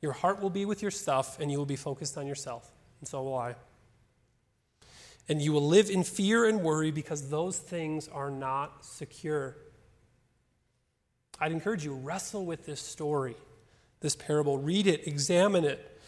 your 0.00 0.12
heart 0.12 0.40
will 0.40 0.50
be 0.50 0.64
with 0.64 0.82
your 0.82 0.90
stuff 0.90 1.40
and 1.40 1.50
you 1.50 1.58
will 1.58 1.66
be 1.66 1.76
focused 1.76 2.16
on 2.16 2.26
yourself. 2.26 2.70
And 3.00 3.08
so 3.08 3.22
will 3.22 3.36
I. 3.36 3.56
And 5.28 5.40
you 5.40 5.52
will 5.52 5.66
live 5.66 5.90
in 5.90 6.04
fear 6.04 6.44
and 6.44 6.60
worry 6.60 6.90
because 6.90 7.30
those 7.30 7.58
things 7.58 8.08
are 8.08 8.30
not 8.30 8.84
secure. 8.84 9.56
I'd 11.40 11.52
encourage 11.52 11.84
you, 11.84 11.94
wrestle 11.94 12.44
with 12.44 12.66
this 12.66 12.80
story, 12.80 13.34
this 14.00 14.14
parable. 14.14 14.58
Read 14.58 14.86
it, 14.86 15.06
examine 15.08 15.64
it, 15.64 16.00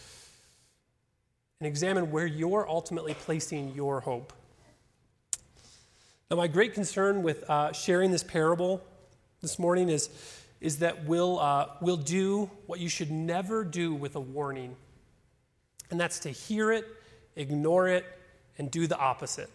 and 1.59 1.66
examine 1.66 2.11
where 2.12 2.27
you're 2.27 2.69
ultimately 2.69 3.14
placing 3.14 3.75
your 3.75 4.01
hope. 4.01 4.33
Now, 6.28 6.38
my 6.38 6.48
great 6.48 6.74
concern 6.74 7.22
with 7.22 7.48
uh, 7.48 7.72
sharing 7.72 8.10
this 8.10 8.24
parable 8.24 8.82
this 9.42 9.60
morning 9.60 9.88
is, 9.88 10.10
is 10.60 10.80
that 10.80 11.04
we'll, 11.04 11.38
uh, 11.38 11.68
we'll 11.80 11.96
do 11.96 12.50
what 12.66 12.80
you 12.80 12.88
should 12.88 13.12
never 13.12 13.62
do 13.62 13.94
with 13.94 14.16
a 14.16 14.20
warning, 14.20 14.74
and 15.88 16.00
that's 16.00 16.18
to 16.20 16.30
hear 16.30 16.72
it, 16.72 16.84
ignore 17.36 17.86
it, 17.86 18.04
and 18.58 18.72
do 18.72 18.88
the 18.88 18.98
opposite. 18.98 19.48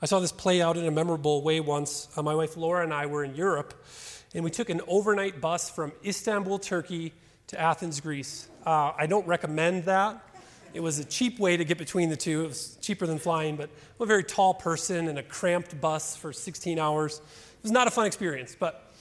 I 0.00 0.06
saw 0.06 0.20
this 0.20 0.32
play 0.32 0.62
out 0.62 0.78
in 0.78 0.86
a 0.86 0.90
memorable 0.90 1.42
way 1.42 1.60
once. 1.60 2.08
Uh, 2.16 2.22
my 2.22 2.34
wife 2.34 2.56
Laura 2.56 2.82
and 2.82 2.94
I 2.94 3.04
were 3.04 3.24
in 3.24 3.34
Europe, 3.34 3.84
and 4.32 4.42
we 4.42 4.50
took 4.50 4.70
an 4.70 4.80
overnight 4.88 5.38
bus 5.38 5.68
from 5.68 5.92
Istanbul, 6.02 6.60
Turkey 6.60 7.12
to 7.48 7.60
Athens, 7.60 8.00
Greece. 8.00 8.48
Uh, 8.64 8.92
I 8.96 9.06
don't 9.06 9.26
recommend 9.26 9.84
that. 9.84 10.26
It 10.74 10.82
was 10.82 10.98
a 10.98 11.04
cheap 11.04 11.38
way 11.38 11.56
to 11.56 11.64
get 11.64 11.78
between 11.78 12.08
the 12.08 12.16
two. 12.16 12.42
It 12.44 12.48
was 12.48 12.76
cheaper 12.80 13.06
than 13.06 13.20
flying, 13.20 13.54
but 13.54 13.70
I'm 13.98 14.02
a 14.02 14.06
very 14.06 14.24
tall 14.24 14.54
person 14.54 15.06
in 15.06 15.18
a 15.18 15.22
cramped 15.22 15.80
bus 15.80 16.16
for 16.16 16.32
16 16.32 16.80
hours. 16.80 17.18
It 17.18 17.62
was 17.62 17.70
not 17.70 17.86
a 17.86 17.92
fun 17.92 18.06
experience. 18.06 18.56
But 18.58 18.92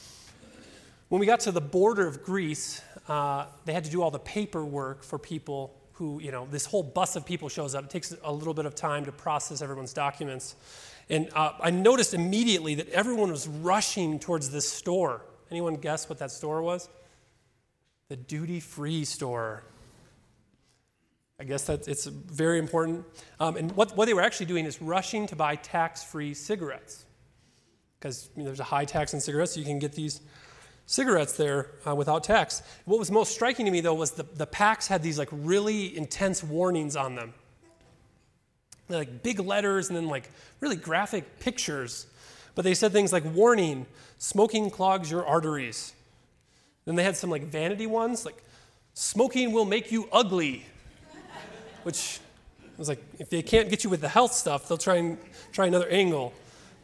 when 1.10 1.20
we 1.20 1.26
got 1.26 1.40
to 1.42 1.52
the 1.52 1.62
border 1.62 2.06
of 2.06 2.24
Greece, 2.24 2.80
uh, 3.08 3.48
they 3.66 3.74
had 3.74 3.86
to 3.86 3.90
do 3.90 4.04
all 4.04 4.12
the 4.12 4.20
paperwork 4.20 5.04
for 5.04 5.18
people 5.18 5.76
who, 5.94 6.20
you 6.20 6.32
know, 6.32 6.48
this 6.52 6.68
whole 6.68 6.84
bus 6.84 7.16
of 7.16 7.26
people 7.26 7.50
shows 7.50 7.74
up. 7.74 7.86
It 7.86 7.90
takes 7.90 8.16
a 8.24 8.32
little 8.32 8.54
bit 8.54 8.68
of 8.68 8.76
time 8.76 9.06
to 9.06 9.12
process 9.12 9.64
everyone's 9.64 9.94
documents. 9.94 10.56
And 11.10 11.30
uh, 11.34 11.54
I 11.60 11.72
noticed 11.72 12.14
immediately 12.14 12.76
that 12.76 12.90
everyone 12.90 13.32
was 13.32 13.48
rushing 13.48 14.20
towards 14.20 14.52
this 14.52 14.72
store. 14.72 15.22
Anyone 15.50 15.78
guess 15.78 16.08
what 16.08 16.20
that 16.20 16.30
store 16.30 16.62
was? 16.62 16.88
The 18.10 18.16
duty 18.16 18.60
free 18.60 19.06
store. 19.06 19.64
I 21.44 21.46
guess 21.46 21.66
that 21.66 21.90
it's 21.90 22.06
very 22.06 22.58
important. 22.58 23.06
Um, 23.38 23.58
and 23.58 23.74
what, 23.74 23.98
what 23.98 24.06
they 24.06 24.14
were 24.14 24.22
actually 24.22 24.46
doing 24.46 24.64
is 24.64 24.82
rushing 24.82 25.28
to 25.28 25.36
buy 25.36 25.58
tax 25.58 26.02
free 26.02 26.34
cigarettes. 26.34 27.04
Because 28.00 28.30
you 28.38 28.44
know, 28.44 28.46
there's 28.46 28.62
a 28.62 28.64
high 28.64 28.86
tax 28.86 29.14
on 29.14 29.20
cigarettes, 29.20 29.56
so 29.56 29.60
you 29.60 29.66
can 29.66 29.78
get 29.78 29.92
these 29.92 30.22
cigarettes 30.86 31.34
there 31.34 31.72
uh, 31.86 31.94
without 31.96 32.24
tax. 32.24 32.64
What 32.86 32.98
was 32.98 33.12
most 33.12 33.34
striking 33.34 33.66
to 33.66 33.74
me, 33.74 33.82
though, 33.82 33.94
was 33.94 34.12
the, 34.12 34.24
the 34.24 34.46
packs 34.46 34.88
had 34.88 35.04
these 35.04 35.20
like 35.20 35.28
really 35.34 35.98
intense 35.98 36.42
warnings 36.42 36.96
on 36.96 37.16
them. 37.16 37.34
Like 38.88 39.22
big 39.22 39.42
letters 39.42 39.90
and 39.90 39.98
then 39.98 40.08
like 40.08 40.32
really 40.62 40.78
graphic 40.78 41.42
pictures. 41.42 42.08
But 42.56 42.64
they 42.64 42.74
said 42.74 42.94
things 42.94 43.12
like 43.12 43.26
warning, 43.26 43.86
smoking 44.18 44.70
clogs 44.70 45.12
your 45.12 45.26
arteries. 45.26 45.94
Then 46.86 46.96
they 46.96 47.04
had 47.04 47.18
some 47.18 47.30
like 47.30 47.44
vanity 47.44 47.86
ones, 47.86 48.24
like 48.24 48.42
smoking 48.94 49.52
will 49.52 49.66
make 49.66 49.92
you 49.92 50.08
ugly 50.10 50.68
which 51.84 52.20
was 52.78 52.90
like, 52.90 53.04
if 53.20 53.30
they 53.30 53.42
can't 53.42 53.70
get 53.70 53.84
you 53.84 53.90
with 53.90 54.02
the 54.02 54.10
health 54.10 54.34
stuff, 54.34 54.68
they'll 54.68 54.78
try 54.78 54.96
and 54.96 55.18
try 55.52 55.68
another 55.68 55.88
angle. 55.90 56.34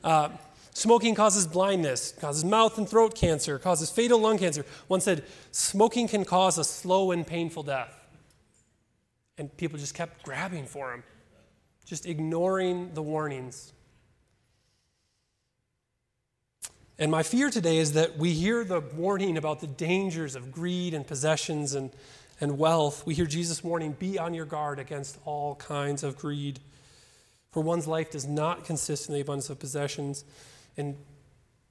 Uh, 0.03 0.29
smoking 0.73 1.15
causes 1.15 1.47
blindness, 1.47 2.13
causes 2.19 2.45
mouth 2.45 2.77
and 2.77 2.87
throat 2.87 3.15
cancer, 3.15 3.59
causes 3.59 3.89
fatal 3.89 4.19
lung 4.19 4.37
cancer. 4.37 4.65
One 4.87 5.01
said, 5.01 5.23
smoking 5.51 6.07
can 6.07 6.25
cause 6.25 6.57
a 6.57 6.63
slow 6.63 7.11
and 7.11 7.25
painful 7.25 7.63
death. 7.63 7.95
And 9.37 9.55
people 9.57 9.79
just 9.79 9.93
kept 9.93 10.23
grabbing 10.23 10.65
for 10.65 10.93
him, 10.93 11.03
just 11.85 12.05
ignoring 12.05 12.93
the 12.93 13.01
warnings. 13.01 13.73
And 16.99 17.09
my 17.09 17.23
fear 17.23 17.49
today 17.49 17.77
is 17.77 17.93
that 17.93 18.17
we 18.17 18.33
hear 18.33 18.65
the 18.65 18.81
warning 18.81 19.37
about 19.37 19.61
the 19.61 19.67
dangers 19.67 20.35
of 20.35 20.51
greed 20.51 20.93
and 20.93 21.07
possessions 21.07 21.73
and 21.73 21.91
and 22.41 22.57
wealth, 22.57 23.05
we 23.05 23.13
hear 23.13 23.25
Jesus 23.25 23.63
warning 23.63 23.93
be 23.93 24.17
on 24.17 24.33
your 24.33 24.45
guard 24.45 24.79
against 24.79 25.17
all 25.25 25.55
kinds 25.55 26.03
of 26.03 26.17
greed. 26.17 26.59
For 27.51 27.61
one's 27.61 27.87
life 27.87 28.11
does 28.11 28.27
not 28.27 28.63
consist 28.63 29.09
in 29.09 29.15
the 29.15 29.21
abundance 29.21 29.49
of 29.49 29.59
possessions, 29.59 30.23
and 30.77 30.95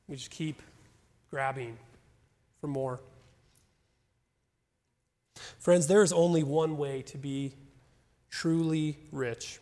we 0.08 0.16
just 0.16 0.30
keep 0.30 0.60
grabbing 1.30 1.78
for 2.60 2.66
more. 2.66 3.00
Friends, 5.58 5.86
there 5.86 6.02
is 6.02 6.12
only 6.12 6.42
one 6.42 6.76
way 6.76 7.02
to 7.02 7.18
be 7.18 7.54
truly 8.30 8.98
rich 9.12 9.60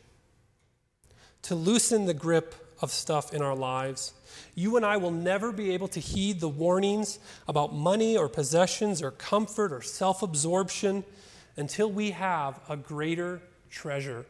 to 1.47 1.55
loosen 1.55 2.07
the 2.07 2.14
grip 2.14 2.57
of 2.81 2.91
stuff 2.91 3.33
in 3.33 3.43
our 3.43 3.55
lives. 3.55 4.12
You 4.55 4.77
and 4.77 4.85
I 4.85 4.97
will 4.97 5.11
never 5.11 5.53
be 5.53 5.73
able 5.73 5.89
to 5.89 6.01
heed 6.01 6.41
the 6.41 6.49
warnings 6.49 7.19
about 7.49 7.75
money 7.75 8.17
or 8.17 8.29
possessions 8.29 9.03
or 9.03 9.11
comfort 9.11 9.73
or 9.73 9.83
self 9.83 10.23
absorption 10.23 11.05
until 11.57 11.91
we 11.91 12.11
have 12.11 12.61
a 12.69 12.77
greater 12.77 13.41
treasure. 13.71 14.27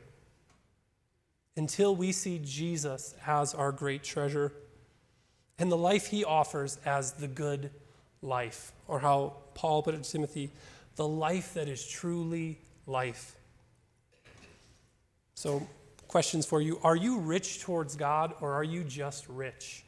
Until 1.57 1.97
we 1.97 2.13
see 2.13 2.41
Jesus 2.45 3.15
as 3.27 3.55
our 3.55 3.73
great 3.73 4.05
treasure 4.05 4.53
and 5.59 5.73
the 5.73 5.77
life 5.77 6.09
he 6.09 6.25
offers 6.25 6.79
as 6.85 7.13
the 7.13 7.29
good 7.29 7.71
life, 8.21 8.73
or 8.89 9.01
how 9.01 9.35
Paul 9.55 9.83
put 9.83 9.95
it 9.95 10.03
to 10.03 10.11
Timothy, 10.11 10.51
the 10.97 11.09
life 11.09 11.55
that 11.55 11.69
is 11.69 11.87
truly 11.87 12.59
life. 12.87 13.37
So, 15.35 15.67
questions 16.17 16.47
for 16.47 16.63
you. 16.63 16.81
Are 16.83 16.97
you 16.97 17.19
rich 17.19 17.61
towards 17.61 17.95
God 17.95 18.33
or 18.41 18.55
are 18.55 18.65
you 18.65 18.83
just 18.85 19.29
rich? 19.29 19.85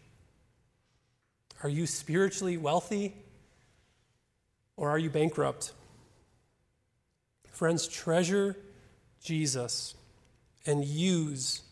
Are 1.63 1.71
you 1.71 1.87
spiritually 1.87 2.59
wealthy 2.59 3.15
or 4.77 4.91
are 4.91 4.99
you 4.99 5.09
bankrupt? 5.09 5.73
Friends, 7.51 7.89
treasure 7.89 8.59
Jesus 9.25 9.95
and 10.67 10.85
use 10.85 11.63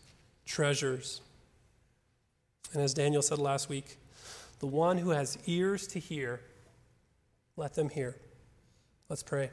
treasures. 0.43 1.21
And 2.73 2.81
as 2.81 2.95
Daniel 2.95 3.21
said 3.21 3.37
last 3.37 3.69
week, 3.69 3.99
the 4.57 4.65
one 4.65 4.97
who 4.97 5.11
has 5.11 5.37
ears 5.45 5.85
to 5.89 5.99
hear, 5.99 6.41
let 7.57 7.75
them 7.75 7.89
hear. 7.89 8.15
Let's 9.07 9.21
pray. 9.21 9.51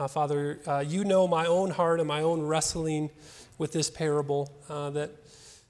Uh, 0.00 0.08
Father, 0.08 0.58
uh, 0.66 0.78
you 0.78 1.04
know 1.04 1.28
my 1.28 1.44
own 1.44 1.68
heart 1.68 2.00
and 2.00 2.08
my 2.08 2.22
own 2.22 2.40
wrestling 2.40 3.10
with 3.58 3.70
this 3.72 3.90
parable, 3.90 4.50
uh, 4.70 4.88
that 4.88 5.10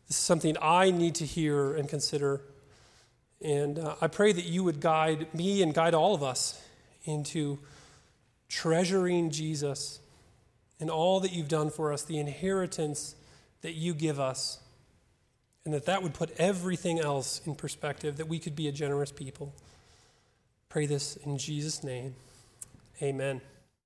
this 0.07 0.17
is 0.17 0.17
something 0.19 0.57
I 0.63 0.93
need 0.93 1.17
to 1.17 1.27
hear 1.27 1.75
and 1.75 1.89
consider. 1.89 2.41
And 3.43 3.81
uh, 3.81 3.97
I 4.01 4.07
pray 4.07 4.31
that 4.33 4.45
you 4.45 4.63
would 4.63 4.81
guide 4.81 5.35
me 5.35 5.63
and 5.63 5.75
guide 5.75 5.95
all 5.95 6.15
of 6.15 6.23
us 6.23 6.65
into 7.07 7.59
treasuring 8.49 9.31
Jesus 9.31 9.99
and 10.79 10.91
all 10.91 11.19
that 11.19 11.33
you've 11.33 11.49
done 11.49 11.69
for 11.69 11.93
us, 11.93 12.05
the 12.05 12.21
inheritance 12.21 13.17
that 13.63 13.73
you 13.73 13.95
give 13.95 14.21
us, 14.21 14.61
and 15.65 15.75
that 15.75 15.87
that 15.87 16.05
would 16.05 16.15
put 16.15 16.31
everything 16.39 17.01
else 17.01 17.41
in 17.47 17.57
perspective, 17.57 18.19
that 18.19 18.29
we 18.29 18.39
could 18.39 18.55
be 18.55 18.69
a 18.69 18.73
generous 18.73 19.11
people. 19.11 19.53
Pray 20.69 20.87
this 20.87 21.17
in 21.17 21.37
Jesus' 21.37 21.83
name. 21.83 22.15
Amen. 23.03 23.41